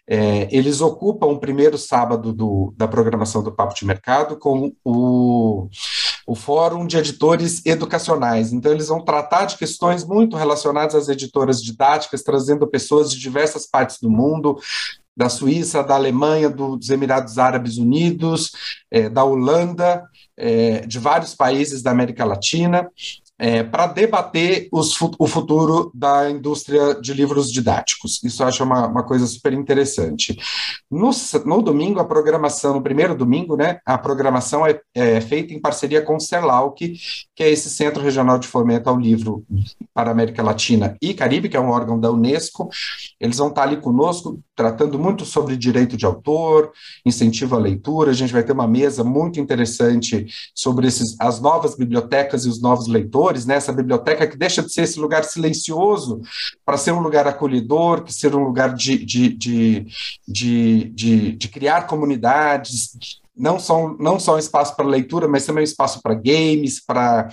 É, 0.07 0.47
eles 0.55 0.79
ocupam 0.79 1.25
o 1.25 1.39
primeiro 1.39 1.77
sábado 1.77 2.31
do, 2.31 2.71
da 2.77 2.87
programação 2.87 3.41
do 3.43 3.51
Papo 3.51 3.73
de 3.73 3.83
Mercado 3.83 4.37
com 4.37 4.71
o, 4.85 5.67
o 6.27 6.35
Fórum 6.35 6.85
de 6.85 6.97
Editores 6.97 7.65
Educacionais. 7.65 8.53
Então, 8.53 8.71
eles 8.71 8.89
vão 8.89 9.03
tratar 9.03 9.45
de 9.45 9.57
questões 9.57 10.05
muito 10.05 10.37
relacionadas 10.37 10.93
às 10.93 11.09
editoras 11.09 11.61
didáticas, 11.61 12.21
trazendo 12.21 12.67
pessoas 12.67 13.11
de 13.11 13.19
diversas 13.19 13.65
partes 13.65 13.97
do 13.99 14.09
mundo, 14.09 14.59
da 15.21 15.29
Suíça, 15.29 15.83
da 15.83 15.93
Alemanha, 15.93 16.49
dos 16.49 16.89
Emirados 16.89 17.37
Árabes 17.37 17.77
Unidos, 17.77 18.51
é, 18.89 19.07
da 19.07 19.23
Holanda, 19.23 20.03
é, 20.35 20.79
de 20.87 20.97
vários 20.97 21.35
países 21.35 21.83
da 21.83 21.91
América 21.91 22.25
Latina, 22.25 22.89
é, 23.41 23.63
para 23.63 23.87
debater 23.87 24.69
os, 24.71 24.95
o 25.17 25.25
futuro 25.25 25.91
da 25.95 26.29
indústria 26.29 26.93
de 26.93 27.11
livros 27.11 27.51
didáticos. 27.51 28.23
Isso 28.23 28.43
eu 28.43 28.47
acho 28.47 28.63
uma, 28.63 28.85
uma 28.85 29.03
coisa 29.03 29.25
super 29.25 29.51
interessante. 29.51 30.37
No, 30.89 31.09
no, 31.45 31.61
domingo, 31.63 31.99
a 31.99 32.05
programação, 32.05 32.75
no 32.75 32.83
primeiro 32.83 33.15
domingo, 33.15 33.55
né, 33.57 33.79
a 33.83 33.97
programação 33.97 34.65
é, 34.67 34.79
é, 34.93 35.19
feita 35.19 35.55
em 35.55 35.59
parceria 35.59 36.03
com 36.03 36.17
o 36.17 36.19
CELAUC, 36.19 36.93
que 37.35 37.43
é 37.43 37.49
esse 37.49 37.67
Centro 37.71 38.03
Regional 38.03 38.37
de 38.37 38.47
Fomento 38.47 38.87
ao 38.87 38.99
Livro 38.99 39.43
para 39.91 40.11
América 40.11 40.43
Latina 40.43 40.95
e 41.01 41.11
Caribe, 41.11 41.49
que 41.49 41.57
é 41.57 41.59
um 41.59 41.71
órgão 41.71 41.99
da 41.99 42.11
Unesco. 42.11 42.69
Eles 43.19 43.37
vão 43.37 43.47
estar 43.47 43.63
ali 43.63 43.77
conosco, 43.77 44.39
tratando 44.61 44.99
muito 44.99 45.25
sobre 45.25 45.57
direito 45.57 45.97
de 45.97 46.05
autor, 46.05 46.71
incentivo 47.03 47.55
à 47.55 47.59
leitura. 47.59 48.11
A 48.11 48.13
gente 48.13 48.31
vai 48.31 48.43
ter 48.43 48.51
uma 48.51 48.67
mesa 48.67 49.03
muito 49.03 49.39
interessante 49.39 50.27
sobre 50.53 50.87
esses, 50.87 51.15
as 51.19 51.41
novas 51.41 51.75
bibliotecas 51.75 52.45
e 52.45 52.49
os 52.49 52.61
novos 52.61 52.87
leitores 52.87 53.45
né? 53.45 53.55
essa 53.55 53.73
biblioteca 53.73 54.27
que 54.27 54.37
deixa 54.37 54.61
de 54.61 54.71
ser 54.71 54.83
esse 54.83 54.99
lugar 54.99 55.23
silencioso 55.23 56.21
para 56.63 56.77
ser 56.77 56.91
um 56.91 56.99
lugar 56.99 57.27
acolhedor, 57.27 58.03
que 58.03 58.13
ser 58.13 58.35
um 58.35 58.43
lugar 58.43 58.75
de, 58.75 59.03
de, 59.03 59.29
de, 59.29 59.85
de, 60.27 61.31
de 61.35 61.47
criar 61.47 61.87
comunidades, 61.87 63.20
não 63.35 63.59
só, 63.59 63.95
não 63.97 64.19
só 64.19 64.35
um 64.35 64.39
espaço 64.39 64.75
para 64.75 64.85
leitura, 64.85 65.27
mas 65.27 65.45
também 65.45 65.61
um 65.61 65.63
espaço 65.63 66.01
para 66.01 66.13
games, 66.13 66.83
para 66.85 67.29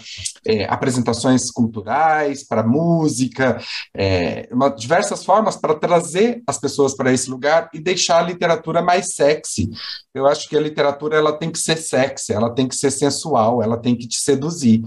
é, 0.46 0.64
apresentações 0.64 1.50
culturais, 1.50 2.46
para 2.46 2.62
música, 2.62 3.60
é, 3.96 4.48
uma, 4.52 4.68
diversas 4.70 5.24
formas 5.24 5.56
para 5.56 5.74
trazer 5.74 6.42
as 6.46 6.58
pessoas 6.58 6.94
para 6.94 7.12
esse 7.12 7.28
lugar 7.28 7.68
e 7.74 7.80
deixar 7.80 8.18
a 8.18 8.26
literatura 8.26 8.80
mais 8.80 9.14
sexy. 9.14 9.68
Eu 10.14 10.26
acho 10.26 10.48
que 10.48 10.56
a 10.56 10.60
literatura 10.60 11.16
ela 11.16 11.32
tem 11.36 11.50
que 11.50 11.58
ser 11.58 11.76
sexy, 11.76 12.32
ela 12.32 12.54
tem 12.54 12.68
que 12.68 12.76
ser 12.76 12.90
sensual, 12.90 13.62
ela 13.62 13.76
tem 13.76 13.96
que 13.96 14.06
te 14.06 14.16
seduzir. 14.16 14.82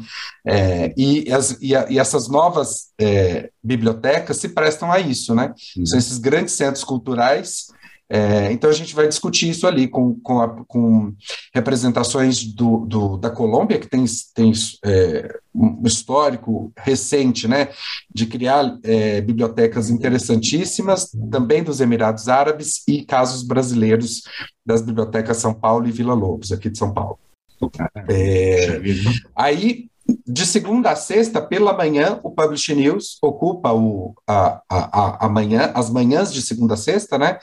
É, 0.48 0.94
e, 0.98 1.32
as, 1.32 1.58
e, 1.62 1.76
a, 1.76 1.90
e, 1.90 2.00
essas 2.00 2.28
novas 2.28 2.88
é, 3.00 3.50
bibliotecas 3.62 4.38
se 4.38 4.50
prestam 4.50 4.92
a 4.92 5.00
isso, 5.00 5.36
né? 5.36 5.54
Uhum. 5.78 5.86
São 5.86 6.00
esses 6.00 6.18
grandes 6.18 6.54
centros 6.54 6.84
culturais 6.84 7.68
é, 8.14 8.52
então 8.52 8.70
a 8.70 8.74
gente 8.74 8.94
vai 8.94 9.08
discutir 9.08 9.50
isso 9.50 9.66
ali 9.66 9.88
com, 9.88 10.20
com, 10.20 10.42
a, 10.42 10.50
com 10.66 11.16
representações 11.54 12.44
do, 12.44 12.86
do, 12.86 13.16
da 13.16 13.30
Colômbia, 13.30 13.80
que 13.80 13.88
tem, 13.88 14.04
tem 14.36 14.52
é, 14.84 15.40
um 15.56 15.82
histórico 15.88 16.74
recente 16.76 17.48
né, 17.48 17.70
de 18.14 18.26
criar 18.26 18.78
é, 18.84 19.22
bibliotecas 19.22 19.90
interessantíssimas, 19.90 21.10
também 21.32 21.64
dos 21.64 21.80
Emirados 21.80 22.28
Árabes 22.28 22.84
e 22.86 23.06
casos 23.06 23.44
brasileiros 23.44 24.24
das 24.66 24.82
bibliotecas 24.82 25.38
São 25.38 25.54
Paulo 25.54 25.88
e 25.88 25.92
Vila 25.92 26.14
Lobos, 26.14 26.52
aqui 26.52 26.70
de 26.70 26.78
São 26.78 26.94
Paulo. 26.94 27.18
É, 28.10 28.82
aí 29.34 29.91
de 30.32 30.46
segunda 30.46 30.92
a 30.92 30.96
sexta, 30.96 31.42
pela 31.42 31.74
manhã, 31.74 32.20
o 32.24 32.32
Publish 32.32 32.74
News 32.74 33.18
ocupa 33.22 33.74
o, 33.74 34.14
a, 34.26 34.62
a, 34.70 35.26
a, 35.26 35.30
manhã, 35.30 35.72
as 35.76 35.90
manhãs 35.90 36.32
de 36.32 36.42
segunda 36.42 36.76
a 36.76 36.78
sexta, 36.78 37.18
né? 37.18 37.38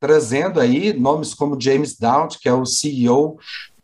Trazendo 0.00 0.58
aí 0.58 0.92
nomes 0.92 1.32
como 1.32 1.60
James 1.60 1.96
Dowd, 1.96 2.38
que 2.40 2.48
é 2.48 2.52
o 2.52 2.66
CEO 2.66 3.38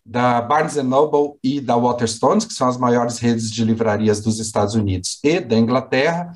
da 0.05 0.41
Barnes 0.41 0.77
Noble 0.77 1.35
e 1.43 1.61
da 1.61 1.77
Waterstones, 1.77 2.45
que 2.45 2.55
são 2.55 2.69
as 2.69 2.77
maiores 2.77 3.19
redes 3.19 3.51
de 3.51 3.65
livrarias 3.65 4.21
dos 4.21 4.39
Estados 4.39 4.75
Unidos 4.75 5.19
e 5.23 5.41
da 5.41 5.57
Inglaterra. 5.57 6.33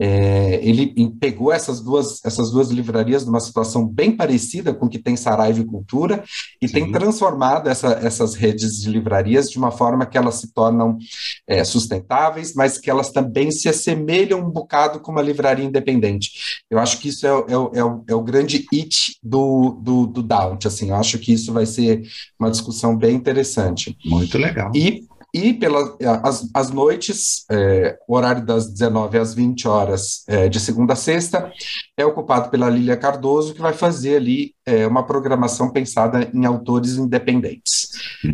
É, 0.00 0.60
ele 0.62 1.12
pegou 1.20 1.52
essas 1.52 1.80
duas, 1.80 2.24
essas 2.24 2.50
duas 2.50 2.70
livrarias 2.70 3.24
numa 3.24 3.40
situação 3.40 3.86
bem 3.86 4.16
parecida 4.16 4.74
com 4.74 4.86
o 4.86 4.88
que 4.88 4.98
tem 4.98 5.16
Saraiva 5.16 5.60
e 5.60 5.64
Cultura 5.64 6.24
e 6.60 6.66
Sim. 6.66 6.74
tem 6.74 6.92
transformado 6.92 7.68
essa, 7.68 7.92
essas 8.02 8.34
redes 8.34 8.80
de 8.80 8.90
livrarias 8.90 9.48
de 9.48 9.58
uma 9.58 9.70
forma 9.70 10.06
que 10.06 10.18
elas 10.18 10.36
se 10.36 10.52
tornam 10.52 10.98
é, 11.46 11.62
sustentáveis, 11.64 12.54
mas 12.54 12.78
que 12.78 12.90
elas 12.90 13.10
também 13.10 13.50
se 13.50 13.68
assemelham 13.68 14.40
um 14.40 14.50
bocado 14.50 15.00
com 15.00 15.12
uma 15.12 15.22
livraria 15.22 15.64
independente. 15.64 16.30
Eu 16.70 16.78
acho 16.78 16.98
que 16.98 17.08
isso 17.08 17.26
é, 17.26 17.30
é, 17.30 17.78
é, 17.78 17.84
o, 17.84 18.04
é 18.08 18.14
o 18.14 18.22
grande 18.22 18.66
it 18.72 19.16
do, 19.22 19.78
do, 19.80 20.06
do 20.06 20.22
Daunt, 20.22 20.66
assim, 20.66 20.90
eu 20.90 20.96
acho 20.96 21.18
que 21.18 21.32
isso 21.32 21.52
vai 21.52 21.66
ser 21.66 22.02
uma 22.38 22.50
discussão 22.50 22.96
bem 22.96 23.11
interessante. 23.12 23.96
Muito 24.04 24.38
legal. 24.38 24.72
E 24.74 25.06
e 25.34 25.54
pelas 25.54 25.96
as, 26.22 26.50
as 26.52 26.70
noites, 26.70 27.46
é, 27.50 27.98
o 28.06 28.14
horário 28.14 28.44
das 28.44 28.70
19 28.70 29.16
às 29.16 29.32
20 29.32 29.66
horas, 29.66 30.24
é, 30.28 30.46
de 30.46 30.60
segunda 30.60 30.92
a 30.92 30.96
sexta, 30.96 31.50
é 31.96 32.04
ocupado 32.04 32.50
pela 32.50 32.68
Lília 32.68 32.98
Cardoso, 32.98 33.54
que 33.54 33.60
vai 33.60 33.72
fazer 33.72 34.16
ali 34.16 34.54
é, 34.66 34.86
uma 34.86 35.06
programação 35.06 35.70
pensada 35.70 36.30
em 36.34 36.44
autores 36.44 36.98
independentes. 36.98 37.88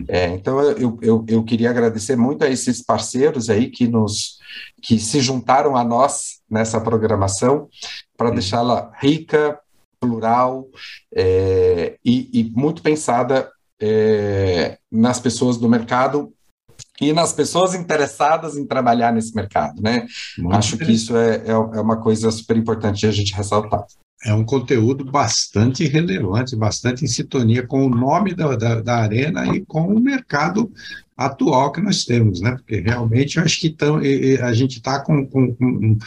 É, 0.09 0.27
então, 0.27 0.61
eu, 0.61 0.99
eu, 1.01 1.25
eu 1.29 1.45
queria 1.45 1.71
agradecer 1.71 2.17
muito 2.17 2.45
a 2.45 2.51
esses 2.51 2.83
parceiros 2.83 3.49
aí 3.49 3.71
que 3.71 3.87
nos 3.87 4.39
que 4.83 4.99
se 4.99 5.21
juntaram 5.21 5.77
a 5.77 5.85
nós 5.85 6.41
nessa 6.51 6.81
programação 6.81 7.69
para 8.17 8.31
deixá-la 8.31 8.91
rica, 8.99 9.59
plural 10.01 10.67
é, 11.15 11.97
e, 12.05 12.29
e 12.33 12.51
muito 12.51 12.83
pensada 12.83 13.51
é, 13.81 14.79
nas 14.91 15.21
pessoas 15.21 15.57
do 15.57 15.69
mercado 15.69 16.33
e 17.01 17.13
nas 17.13 17.33
pessoas 17.33 17.75
interessadas 17.75 18.57
em 18.57 18.67
trabalhar 18.67 19.13
nesse 19.13 19.35
mercado, 19.35 19.81
né? 19.81 20.07
Muito 20.37 20.57
Acho 20.57 20.77
que 20.77 20.93
isso 20.93 21.17
é, 21.17 21.37
é, 21.37 21.51
é, 21.51 21.57
uma 21.57 21.97
coisa 21.97 22.31
super 22.31 22.57
importante 22.57 23.07
a 23.07 23.11
gente 23.11 23.35
ressaltar. 23.35 23.85
É 24.25 24.35
um 24.35 24.45
conteúdo 24.45 25.05
bastante 25.05 25.87
relevante, 25.87 26.57
bastante 26.57 27.05
em 27.05 27.09
sintonia 27.09 27.65
com 27.65 27.87
o 27.87 27.89
nome 27.89 28.35
da, 28.35 28.57
da, 28.57 28.81
da 28.81 28.97
arena 28.97 29.47
e 29.55 29.65
com 29.65 29.87
o 29.87 30.01
mercado 30.01 30.73
atual 31.17 31.71
que 31.71 31.81
nós 31.81 32.05
temos, 32.05 32.41
né? 32.41 32.53
Porque 32.53 32.81
realmente 32.81 33.39
eu 33.39 33.45
acho 33.45 33.61
que 33.61 33.71
tão, 33.71 34.01
a 34.43 34.53
gente 34.53 34.79
está 34.79 35.01
com, 35.01 35.25
com, 35.25 35.55
com 35.55 35.99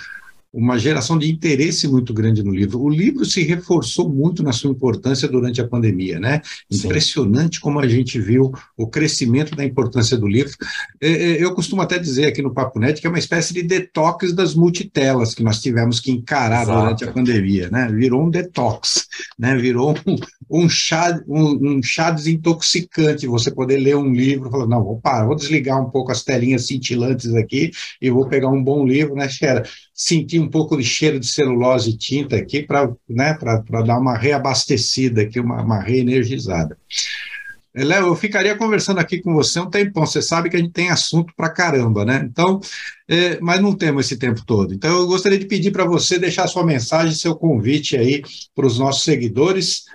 uma 0.54 0.78
geração 0.78 1.18
de 1.18 1.32
interesse 1.32 1.88
muito 1.88 2.14
grande 2.14 2.44
no 2.44 2.52
livro. 2.52 2.82
O 2.82 2.90
livro 2.90 3.24
se 3.24 3.42
reforçou 3.44 4.10
muito 4.10 4.44
na 4.44 4.52
sua 4.52 4.70
importância 4.70 5.28
durante 5.28 5.62
a 5.62 5.68
pandemia, 5.68 6.20
né? 6.20 6.42
Sim. 6.70 6.88
Impressionante 6.88 7.60
como 7.62 7.80
a 7.80 7.88
gente 7.88 8.20
viu 8.20 8.52
o 8.78 8.88
crescimento 8.88 9.56
da 9.56 9.64
importância 9.64 10.18
do 10.18 10.28
livro. 10.28 10.52
É, 11.00 11.10
é, 11.10 11.44
eu 11.44 11.54
costumo 11.54 11.82
até 11.82 11.98
dizer 11.98 12.26
aqui 12.26 12.42
no 12.42 12.54
Papo 12.54 12.80
Net 12.80 13.00
que 13.00 13.08
é 13.08 13.10
uma 13.10 13.20
espécie 13.20 13.54
de 13.54 13.64
detox 13.64 14.34
das 14.34 14.54
multitelas 14.54 15.34
que 15.34 15.44
nós 15.44 15.62
tivemos 15.62 16.00
que 16.00 16.12
encarar 16.12 16.64
Exato. 16.64 16.80
durante 16.80 17.04
a 17.06 17.12
pandemia, 17.12 17.70
né? 17.70 17.88
Virou 17.90 18.26
um 18.26 18.30
detox, 18.30 19.08
né? 19.40 19.56
Virou 19.56 19.96
um, 20.06 20.18
um 20.64 20.70
chá, 20.70 21.18
um, 21.28 21.78
um, 21.78 21.84
chá 21.84 22.12
desintoxicante, 22.12 23.26
você 23.26 23.52
poder 23.52 23.78
ler 23.78 23.96
um 23.96 24.12
livro 24.12 24.50
e 24.50 24.52
falar, 24.52 24.68
não, 24.68 24.84
vou 24.84 25.00
parar, 25.00 25.26
vou 25.26 25.36
desligar 25.36 25.82
um 25.82 25.90
pouco 25.90 26.12
as 26.12 26.24
telinhas 26.24 26.68
cintilantes 26.68 27.34
aqui 27.36 27.72
e 28.02 28.10
vou 28.10 28.28
pegar 28.28 28.50
um 28.50 28.62
bom 28.62 28.86
livro, 28.86 29.16
né, 29.16 29.30
Xera? 29.30 29.64
Sentir 30.04 30.40
um 30.40 30.50
pouco 30.50 30.76
de 30.76 30.84
cheiro 30.84 31.20
de 31.20 31.28
celulose 31.28 31.92
e 31.92 31.98
tinta 31.98 32.36
aqui 32.36 32.64
para 32.64 32.92
né, 33.08 33.38
dar 33.86 34.00
uma 34.00 34.18
reabastecida 34.18 35.22
aqui, 35.22 35.40
uma, 35.40 35.62
uma 35.62 35.80
reenergizada. 35.80 36.76
Léo, 37.76 38.08
eu 38.08 38.16
ficaria 38.16 38.58
conversando 38.58 39.00
aqui 39.00 39.22
com 39.22 39.32
você 39.32 39.60
um 39.60 39.70
tempão. 39.70 40.06
Você 40.06 40.24
sabe 40.24 40.50
que 40.50 40.56
a 40.56 40.60
gente 40.60 40.72
tem 40.72 40.90
assunto 40.90 41.34
para 41.38 41.52
caramba, 41.52 42.04
né? 42.04 42.28
Então, 42.30 42.60
é, 43.08 43.40
mas 43.40 43.62
não 43.62 43.76
temos 43.76 44.08
esse 44.08 44.18
tempo 44.18 44.44
todo. 44.44 44.74
Então, 44.74 44.90
eu 44.90 45.06
gostaria 45.06 45.38
de 45.38 45.46
pedir 45.46 45.70
para 45.70 45.86
você 45.86 46.18
deixar 46.18 46.48
sua 46.48 46.66
mensagem, 46.66 47.14
seu 47.14 47.36
convite 47.36 47.96
aí 47.96 48.24
para 48.56 48.66
os 48.66 48.80
nossos 48.80 49.04
seguidores 49.04 49.86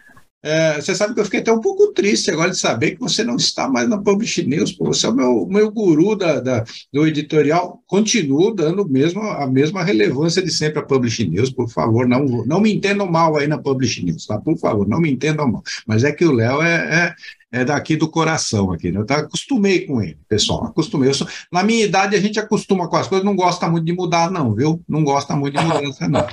é, 0.47 0.81
você 0.81 0.95
sabe 0.95 1.13
que 1.13 1.19
eu 1.19 1.25
fiquei 1.25 1.41
até 1.41 1.53
um 1.53 1.61
pouco 1.61 1.93
triste 1.93 2.31
agora 2.31 2.51
de 2.51 2.57
saber 2.57 2.93
que 2.93 3.01
você 3.01 3.25
não 3.25 3.35
está 3.35 3.69
mais 3.69 3.89
na 3.89 3.99
Publish 3.99 4.47
News, 4.47 4.71
pô, 4.71 4.85
você 4.85 5.07
é 5.07 5.11
o 5.11 5.15
meu, 5.15 5.47
meu 5.47 5.73
guru 5.73 6.15
da, 6.15 6.39
da, 6.39 6.65
do 6.93 7.05
editorial, 7.05 7.83
continua 7.85 8.55
dando 8.55 8.89
mesmo, 8.89 9.23
a 9.23 9.45
mesma 9.49 9.83
relevância 9.83 10.41
de 10.41 10.53
sempre 10.53 10.79
a 10.79 10.83
Publish 10.83 11.29
News, 11.29 11.51
por 11.51 11.69
favor, 11.69 12.07
não, 12.07 12.25
não 12.47 12.61
me 12.61 12.73
entendam 12.73 13.11
mal 13.11 13.37
aí 13.37 13.49
na 13.49 13.59
Publish 13.59 14.05
News, 14.05 14.25
tá? 14.25 14.39
Por 14.39 14.57
favor, 14.57 14.87
não 14.87 15.01
me 15.01 15.11
entendam 15.11 15.51
mal. 15.51 15.65
Mas 15.85 16.05
é 16.05 16.13
que 16.13 16.25
o 16.25 16.31
Léo 16.31 16.63
é, 16.63 17.15
é, 17.53 17.61
é, 17.61 17.65
daqui 17.65 17.97
do 17.97 18.09
coração 18.09 18.71
aqui, 18.71 18.93
né? 18.93 19.01
Eu 19.01 19.07
tá, 19.07 19.17
acostumei 19.17 19.87
com 19.87 20.01
ele, 20.01 20.19
pessoal, 20.29 20.65
acostumei. 20.67 21.13
Sou, 21.13 21.27
na 21.51 21.63
minha 21.63 21.85
idade 21.85 22.15
a 22.15 22.21
gente 22.21 22.39
acostuma 22.39 22.89
com 22.89 22.97
as 22.97 23.09
coisas, 23.09 23.25
não 23.25 23.35
gosta 23.35 23.69
muito 23.69 23.85
de 23.85 23.93
mudar 23.93 24.31
não, 24.31 24.55
viu? 24.55 24.81
Não 24.89 25.03
gosta 25.03 25.35
muito 25.35 25.59
de 25.59 25.65
mudança 25.65 26.07
não. 26.09 26.25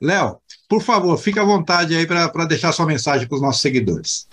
Léo, 0.00 0.38
por 0.72 0.80
favor, 0.80 1.18
fique 1.18 1.38
à 1.38 1.44
vontade 1.44 1.94
aí 1.94 2.06
para 2.06 2.46
deixar 2.46 2.72
sua 2.72 2.86
mensagem 2.86 3.28
para 3.28 3.36
os 3.36 3.42
nossos 3.42 3.60
seguidores. 3.60 4.26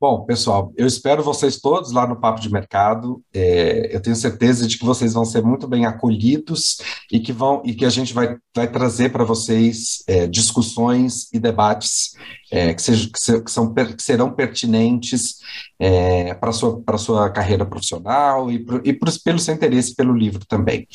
Bom, 0.00 0.24
pessoal, 0.24 0.72
eu 0.74 0.86
espero 0.86 1.22
vocês 1.22 1.60
todos 1.60 1.92
lá 1.92 2.06
no 2.06 2.18
Papo 2.18 2.40
de 2.40 2.50
Mercado. 2.50 3.22
É, 3.30 3.94
eu 3.94 4.00
tenho 4.00 4.16
certeza 4.16 4.66
de 4.66 4.78
que 4.78 4.86
vocês 4.86 5.12
vão 5.12 5.22
ser 5.22 5.42
muito 5.42 5.68
bem 5.68 5.84
acolhidos 5.84 6.78
e 7.12 7.20
que 7.20 7.30
vão 7.30 7.60
e 7.62 7.74
que 7.74 7.84
a 7.84 7.90
gente 7.90 8.14
vai, 8.14 8.38
vai 8.56 8.70
trazer 8.70 9.12
para 9.12 9.22
vocês 9.22 10.02
é, 10.06 10.26
discussões 10.26 11.28
e 11.30 11.38
debates 11.38 12.16
é, 12.50 12.72
que, 12.72 12.80
sejam, 12.80 13.10
que, 13.12 13.50
são, 13.50 13.74
que 13.74 14.02
serão 14.02 14.32
pertinentes 14.32 15.40
é, 15.78 16.32
para 16.32 16.50
a 16.50 16.52
sua, 16.54 16.82
sua 16.96 17.28
carreira 17.28 17.66
profissional 17.66 18.50
e, 18.50 18.64
pro, 18.64 18.80
e 18.82 18.94
pro, 18.94 19.12
pelo 19.22 19.38
seu 19.38 19.54
interesse 19.54 19.94
pelo 19.94 20.16
livro 20.16 20.46
também. 20.46 20.88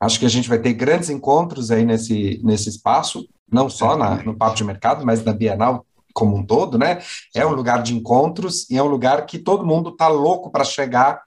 Acho 0.00 0.20
que 0.20 0.26
a 0.26 0.30
gente 0.30 0.48
vai 0.48 0.60
ter 0.60 0.74
grandes 0.74 1.10
encontros 1.10 1.72
aí 1.72 1.84
nesse, 1.84 2.40
nesse 2.44 2.68
espaço 2.68 3.26
não 3.50 3.68
só 3.68 3.96
na, 3.96 4.16
no 4.22 4.36
Papo 4.36 4.56
de 4.56 4.64
Mercado, 4.64 5.04
mas 5.04 5.24
na 5.24 5.32
Bienal 5.32 5.84
como 6.16 6.34
um 6.34 6.42
todo, 6.42 6.78
né? 6.78 7.00
É 7.34 7.44
um 7.44 7.52
lugar 7.52 7.82
de 7.82 7.94
encontros 7.94 8.68
e 8.70 8.78
é 8.78 8.82
um 8.82 8.86
lugar 8.86 9.26
que 9.26 9.38
todo 9.38 9.66
mundo 9.66 9.92
tá 9.92 10.08
louco 10.08 10.50
para 10.50 10.64
chegar, 10.64 11.20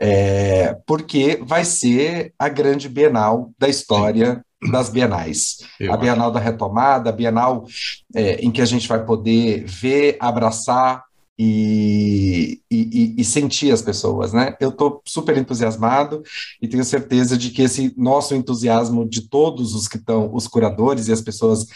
é, 0.00 0.74
porque 0.86 1.38
vai 1.44 1.66
ser 1.66 2.32
a 2.38 2.48
grande 2.48 2.88
Bienal 2.88 3.50
da 3.58 3.68
história 3.68 4.42
das 4.70 4.88
Bienais. 4.88 5.58
Eu 5.78 5.92
a 5.92 5.98
Bienal 5.98 6.28
acho. 6.28 6.34
da 6.34 6.40
Retomada, 6.40 7.10
a 7.10 7.12
Bienal 7.12 7.66
é, 8.14 8.36
em 8.36 8.50
que 8.50 8.62
a 8.62 8.64
gente 8.64 8.88
vai 8.88 9.04
poder 9.04 9.64
ver, 9.66 10.16
abraçar 10.18 11.04
e, 11.38 12.60
e, 12.70 13.14
e, 13.18 13.24
sentir 13.24 13.72
as 13.72 13.80
pessoas, 13.80 14.32
né? 14.32 14.54
Eu 14.60 14.68
estou 14.68 15.02
super 15.04 15.36
entusiasmado 15.36 16.22
e 16.60 16.68
tenho 16.68 16.84
certeza 16.84 17.36
de 17.38 17.50
que 17.50 17.62
esse 17.62 17.92
nosso 17.96 18.34
entusiasmo 18.34 19.08
de 19.08 19.28
todos 19.28 19.74
os 19.74 19.88
que 19.88 19.96
estão, 19.96 20.30
os 20.32 20.46
curadores 20.46 21.08
e 21.08 21.12
as 21.12 21.20
pessoas 21.20 21.66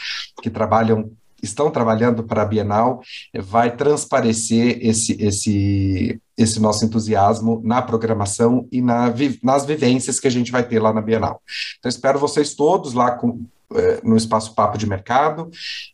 que 0.42 0.51
trabalham 0.51 1.11
estão 1.42 1.71
trabalhando 1.71 2.25
para 2.25 2.42
a 2.42 2.47
Bienal 2.47 3.01
vai 3.35 3.75
transparecer 3.75 4.79
esse, 4.81 5.16
esse, 5.23 6.21
esse 6.37 6.61
nosso 6.61 6.85
entusiasmo 6.85 7.61
na 7.64 7.81
programação 7.83 8.66
e 8.73 8.81
na, 8.81 9.12
nas 9.42 9.64
vivências 9.64 10.19
que 10.19 10.27
a 10.27 10.31
gente 10.31 10.51
vai 10.51 10.66
ter 10.66 10.81
lá 10.81 10.92
na 10.92 11.01
Bienal. 11.01 11.42
Então, 11.79 11.88
espero 11.88 12.19
vocês 12.19 12.55
todos 12.55 12.95
lá 12.95 13.12
com, 13.12 13.45
eh, 13.75 14.01
no 14.03 14.16
Espaço 14.16 14.55
Papo 14.55 14.79
de 14.79 14.87
Mercado 14.87 15.51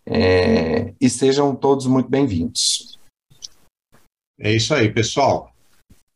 é, 0.06 0.94
e 1.00 1.10
sejam 1.10 1.54
todos 1.54 1.86
muito 1.86 2.08
bem-vindos. 2.08 3.01
É 4.42 4.52
isso 4.52 4.74
aí, 4.74 4.92
pessoal. 4.92 5.54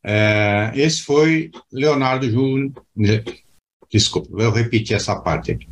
É, 0.03 0.73
esse 0.75 1.01
foi 1.01 1.49
Leonardo 1.71 2.29
Júnior. 2.29 2.73
Desculpa, 3.89 4.29
eu 4.41 4.51
repeti 4.51 4.93
essa 4.93 5.15
parte 5.21 5.53
aqui. 5.53 5.67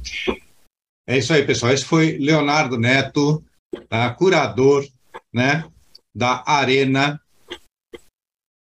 É 1.06 1.18
isso 1.18 1.34
aí, 1.34 1.46
pessoal. 1.46 1.74
Esse 1.74 1.84
foi 1.84 2.18
Leonardo 2.18 2.80
Neto, 2.80 3.44
tá? 3.90 4.10
curador 4.14 4.88
né, 5.34 5.70
da 6.16 6.46
Arena 6.48 7.20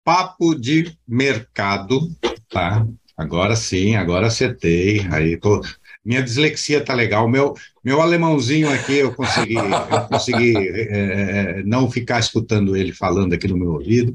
Papo 0.04 0.56
de 0.56 0.98
Mercado. 1.06 2.10
Tá? 2.48 2.84
Agora 3.16 3.54
sim, 3.54 3.94
agora 3.94 4.26
acertei. 4.26 5.06
Aí 5.12 5.36
tô, 5.36 5.60
minha 6.04 6.22
dislexia 6.22 6.84
tá 6.84 6.92
legal. 6.94 7.28
Meu, 7.28 7.54
meu 7.82 8.00
alemãozinho 8.00 8.70
aqui, 8.70 8.94
eu 8.96 9.14
consegui, 9.14 9.54
eu 9.54 10.00
consegui 10.08 10.54
é, 10.56 11.62
não 11.64 11.90
ficar 11.90 12.20
escutando 12.20 12.76
ele 12.76 12.92
falando 12.92 13.32
aqui 13.32 13.48
no 13.48 13.56
meu 13.56 13.72
ouvido. 13.72 14.14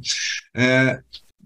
É, 0.55 0.99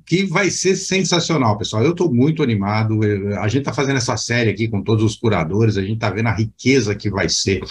que 0.05 0.25
vai 0.25 0.49
ser 0.49 0.75
sensacional, 0.75 1.57
pessoal. 1.57 1.83
Eu 1.83 1.91
estou 1.91 2.13
muito 2.13 2.43
animado. 2.43 2.99
A 3.39 3.47
gente 3.47 3.59
está 3.59 3.73
fazendo 3.73 3.97
essa 3.97 4.17
série 4.17 4.49
aqui 4.49 4.67
com 4.67 4.81
todos 4.81 5.03
os 5.03 5.15
curadores, 5.15 5.77
a 5.77 5.81
gente 5.81 5.95
está 5.95 6.09
vendo 6.09 6.27
a 6.27 6.35
riqueza 6.35 6.95
que 6.95 7.09
vai 7.09 7.29
ser 7.29 7.61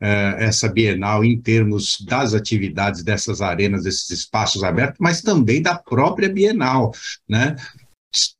é, 0.00 0.36
essa 0.40 0.68
Bienal 0.68 1.24
em 1.24 1.38
termos 1.38 1.98
das 2.00 2.34
atividades 2.34 3.02
dessas 3.02 3.40
arenas, 3.40 3.84
desses 3.84 4.10
espaços 4.10 4.64
abertos, 4.64 4.98
mas 5.00 5.20
também 5.20 5.60
da 5.60 5.76
própria 5.76 6.28
Bienal, 6.28 6.92
né? 7.28 7.56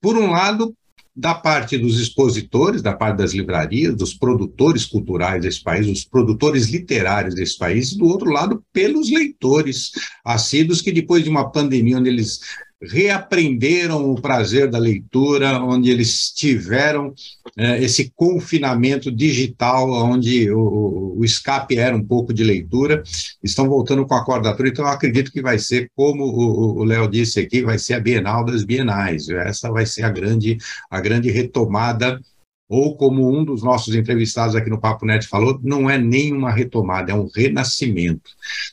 Por 0.01 0.17
um 0.17 0.31
lado, 0.31 0.75
da 1.17 1.35
parte 1.35 1.79
dos 1.79 1.99
expositores, 1.99 2.83
da 2.83 2.93
parte 2.93 3.17
das 3.17 3.33
livrarias, 3.33 3.97
dos 3.97 4.13
produtores 4.13 4.85
culturais 4.85 5.41
desse 5.41 5.63
país, 5.63 5.87
dos 5.87 6.05
produtores 6.05 6.69
literários 6.69 7.35
desse 7.35 7.57
país, 7.57 7.93
e 7.93 7.99
do 7.99 8.05
outro 8.05 8.31
lado, 8.31 8.63
pelos 8.71 9.11
leitores 9.11 9.93
assíduos 10.23 10.83
que 10.83 10.93
depois 10.93 11.25
de 11.25 11.31
uma 11.31 11.51
pandemia 11.51 11.99
onde 11.99 12.11
eles 12.11 12.41
reaprenderam 12.83 14.11
o 14.11 14.21
prazer 14.21 14.69
da 14.71 14.79
leitura, 14.79 15.59
onde 15.63 15.91
eles 15.91 16.31
tiveram 16.31 17.15
é, 17.57 17.83
esse 17.83 18.13
confinamento 18.15 19.11
digital, 19.11 19.91
onde 19.91 20.51
o, 20.51 21.17
o, 21.17 21.25
escape 21.25 21.79
era 21.79 21.97
um 21.97 22.05
pouco 22.05 22.35
de 22.35 22.45
leitura, 22.45 23.03
estão 23.43 23.69
voltando 23.69 24.07
com 24.07 24.15
a 24.15 24.25
cordatura. 24.25 24.69
Então, 24.69 24.85
eu 24.85 24.91
acredito 24.91 25.33
que 25.33 25.41
vai 25.41 25.59
ser, 25.59 25.91
como 25.97 26.25
o 26.25 26.85
Léo 26.85 27.09
disse 27.09 27.41
aqui, 27.41 27.63
vai 27.63 27.79
ser 27.79 27.95
a 27.95 28.01
Bienal 28.01 28.45
das 28.45 28.63
Bienais. 28.63 29.29
Essa 29.29 29.71
vai 29.71 29.87
ser 29.87 30.03
a 30.03 30.11
grande, 30.11 30.59
a 30.91 31.01
grande 31.01 31.31
retomada 31.31 32.21
ou 32.69 32.97
como 32.97 33.31
um 33.31 33.45
dos 33.45 33.63
nossos 33.63 33.95
entrevistados 33.95 34.57
aqui 34.57 34.69
no 34.69 34.81
Papo 34.81 35.07
Net 35.07 35.27
falou, 35.29 35.59
não 35.63 35.89
é 35.89 35.97
nem 35.97 36.33
uma 36.33 36.51
retomada, 36.51 37.13
é 37.13 37.15
um 37.15 37.29
renascimento. 37.33 38.31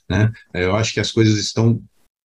Né? 0.09 0.31
Eu 0.53 0.75
acho 0.75 0.93
que 0.93 0.99
as 0.99 1.11
coisas 1.11 1.37
estão 1.37 1.79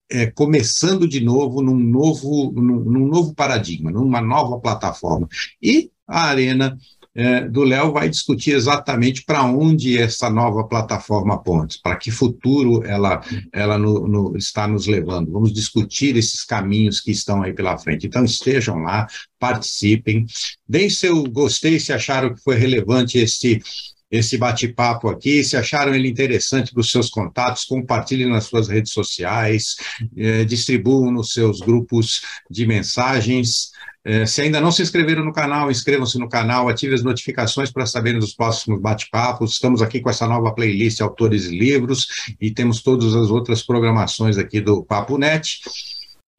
é, 0.10 0.28
começando 0.28 1.08
de 1.08 1.20
novo 1.20 1.62
num 1.62 1.78
novo, 1.78 2.52
num, 2.56 2.80
num, 2.80 3.08
novo 3.08 3.34
paradigma, 3.34 3.92
numa 3.92 4.22
nova 4.22 4.60
plataforma. 4.60 5.28
E 5.62 5.92
a 6.08 6.26
Arena 6.26 6.78
é, 7.14 7.50
do 7.50 7.64
Léo 7.64 7.92
vai 7.92 8.08
discutir 8.08 8.52
exatamente 8.52 9.24
para 9.26 9.44
onde 9.44 9.98
essa 9.98 10.30
nova 10.30 10.64
plataforma 10.64 11.42
ponte, 11.42 11.80
para 11.82 11.96
que 11.96 12.12
futuro 12.12 12.84
ela, 12.86 13.22
ela 13.52 13.78
no, 13.78 14.08
no, 14.08 14.38
está 14.38 14.68
nos 14.68 14.86
levando. 14.86 15.32
Vamos 15.32 15.52
discutir 15.52 16.16
esses 16.16 16.44
caminhos 16.44 17.02
que 17.02 17.10
estão 17.10 17.42
aí 17.42 17.54
pela 17.54 17.78
frente. 17.78 18.06
Então 18.06 18.24
estejam 18.24 18.78
lá, 18.84 19.08
participem, 19.40 20.26
deem 20.70 20.92
seu 20.92 21.24
gostei 21.24 21.80
se 21.80 21.92
acharam 21.92 22.36
que 22.36 22.42
foi 22.42 22.56
relevante 22.56 23.18
este 23.18 23.62
esse 24.10 24.38
bate-papo 24.38 25.10
aqui. 25.10 25.44
Se 25.44 25.58
acharam 25.58 25.94
ele 25.94 26.08
interessante 26.08 26.72
para 26.72 26.82
os 26.82 26.92
seus 26.92 27.10
contatos, 27.10 27.66
compartilhem 27.66 28.30
nas 28.30 28.46
suas 28.46 28.68
redes 28.68 28.92
sociais, 28.92 29.76
eh, 30.16 30.46
distribuam 30.46 31.12
nos 31.12 31.34
seus 31.34 31.60
grupos 31.60 32.22
de 32.50 32.66
mensagens. 32.66 33.72
Eh, 34.06 34.26
se 34.26 34.42
ainda 34.42 34.62
não 34.62 34.72
se 34.72 34.82
inscreveram 34.82 35.26
no 35.26 35.34
canal, 35.34 35.70
inscrevam-se 35.70 36.18
no 36.18 36.30
canal, 36.30 36.70
ativem 36.70 36.96
as 36.96 37.04
notificações 37.04 37.70
para 37.70 37.86
saberem 37.86 38.20
dos 38.20 38.34
próximos 38.34 38.80
bate-papos. 38.80 39.54
Estamos 39.54 39.82
aqui 39.82 40.00
com 40.00 40.10
essa 40.10 40.26
nova 40.26 40.54
playlist 40.54 41.02
Autores 41.02 41.46
e 41.46 41.58
Livros 41.58 42.08
e 42.40 42.50
temos 42.50 42.82
todas 42.82 43.14
as 43.14 43.30
outras 43.30 43.62
programações 43.62 44.38
aqui 44.38 44.62
do 44.62 44.84
Papo 44.84 45.18
Net. 45.18 45.60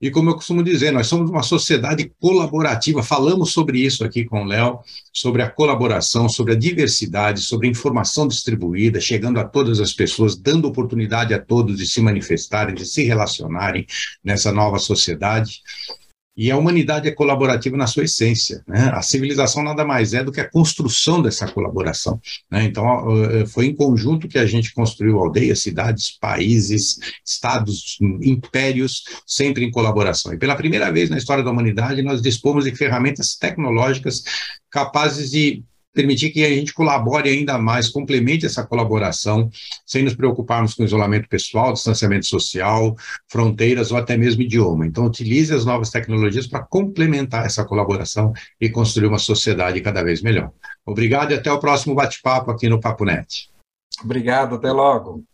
E 0.01 0.13
como 0.13 0.31
eu 0.31 0.35
costumo 0.35 0.63
dizer, 0.63 0.93
nós 0.93 1.09
somos 1.09 1.29
uma 1.29 1.43
sociedade 1.43 2.13
colaborativa. 2.21 3.03
Falamos 3.03 3.53
sobre 3.53 3.81
isso 3.81 4.05
aqui 4.05 4.25
com 4.25 4.43
o 4.43 4.47
Léo, 4.47 4.79
sobre 5.13 5.43
a 5.43 5.51
colaboração, 5.51 6.29
sobre 6.29 6.53
a 6.53 6.57
diversidade, 6.57 7.41
sobre 7.41 7.67
a 7.67 7.71
informação 7.71 8.29
distribuída, 8.29 9.01
chegando 9.01 9.41
a 9.41 9.45
todas 9.45 9.81
as 9.81 9.93
pessoas, 9.93 10.37
dando 10.37 10.69
oportunidade 10.69 11.35
a 11.35 11.41
todos 11.41 11.77
de 11.77 11.87
se 11.87 12.01
manifestarem, 12.01 12.77
de 12.77 12.87
se 12.87 13.03
relacionarem 13.03 13.87
nessa 14.23 14.53
nova 14.53 14.79
sociedade. 14.79 15.63
E 16.39 16.53
a 16.53 16.57
humanidade 16.57 17.09
é 17.09 17.11
colaborativa 17.11 17.77
na 17.77 17.89
sua 17.89 18.05
essência. 18.05 18.63
Né? 18.65 18.93
A 18.95 19.03
civilização 19.03 19.61
nada 19.65 19.85
mais 19.85 20.15
é 20.15 20.23
do 20.23 20.31
que 20.31 20.41
a 20.41 20.49
construção 20.49 21.21
dessa 21.21 21.49
colaboração. 21.49 22.21
Né? 22.49 22.63
Então, 22.63 23.07
foi 23.49 23.67
em 23.67 23.75
conjunto 23.75 24.29
que 24.29 24.39
a 24.39 24.47
gente 24.47 24.73
construiu 24.73 25.19
aldeias, 25.19 25.61
cidades, 25.61 26.17
países, 26.21 27.01
estados, 27.27 27.99
impérios, 28.23 29.03
sempre 29.27 29.65
em 29.65 29.71
colaboração. 29.73 30.33
E 30.33 30.39
pela 30.39 30.55
primeira 30.55 30.93
vez 30.93 31.11
na 31.11 31.19
história 31.19 31.43
da 31.43 31.51
humanidade, 31.51 32.03
nós 32.03 32.23
dispomos 32.23 32.65
de 32.65 32.75
ferramentas 32.77 33.35
tecnológicas 33.35 34.23
capazes 34.71 35.33
de 35.33 35.65
permitir 35.99 36.31
que 36.31 36.45
a 36.45 36.49
gente 36.49 36.73
colabore 36.73 37.29
ainda 37.29 37.59
mais, 37.59 37.89
complemente 37.89 38.47
essa 38.47 38.65
colaboração, 38.65 39.51
sem 39.85 40.05
nos 40.05 40.15
preocuparmos 40.15 40.73
com 40.75 40.85
isolamento 40.85 41.29
pessoal, 41.29 41.73
distanciamento 41.73 42.25
social, 42.25 42.95
fronteiras 43.27 43.91
ou 43.91 43.99
até 43.99 44.17
mesmo 44.17 44.43
idioma. 44.43 44.87
Então, 44.87 45.05
utilize 45.05 45.53
as 45.53 45.65
novas 45.65 45.91
tecnologias 45.91 46.47
para 46.47 46.63
complementar 46.63 47.45
essa 47.45 47.65
colaboração 47.65 48.33
e 48.61 48.71
construir 48.71 49.09
uma 49.09 49.19
sociedade 49.19 49.81
cada 49.81 50.05
vez 50.05 50.23
melhor. 50.23 50.53
Obrigado 50.87 51.33
e 51.33 51.35
até 51.35 51.51
o 51.51 51.59
próximo 51.59 51.97
bate-papo 51.97 52.53
aqui 52.53 52.69
no 52.69 52.79
Papo 52.79 53.05
Net. 53.05 53.51
Obrigado, 54.05 54.55
até 54.55 54.71
logo. 54.71 55.25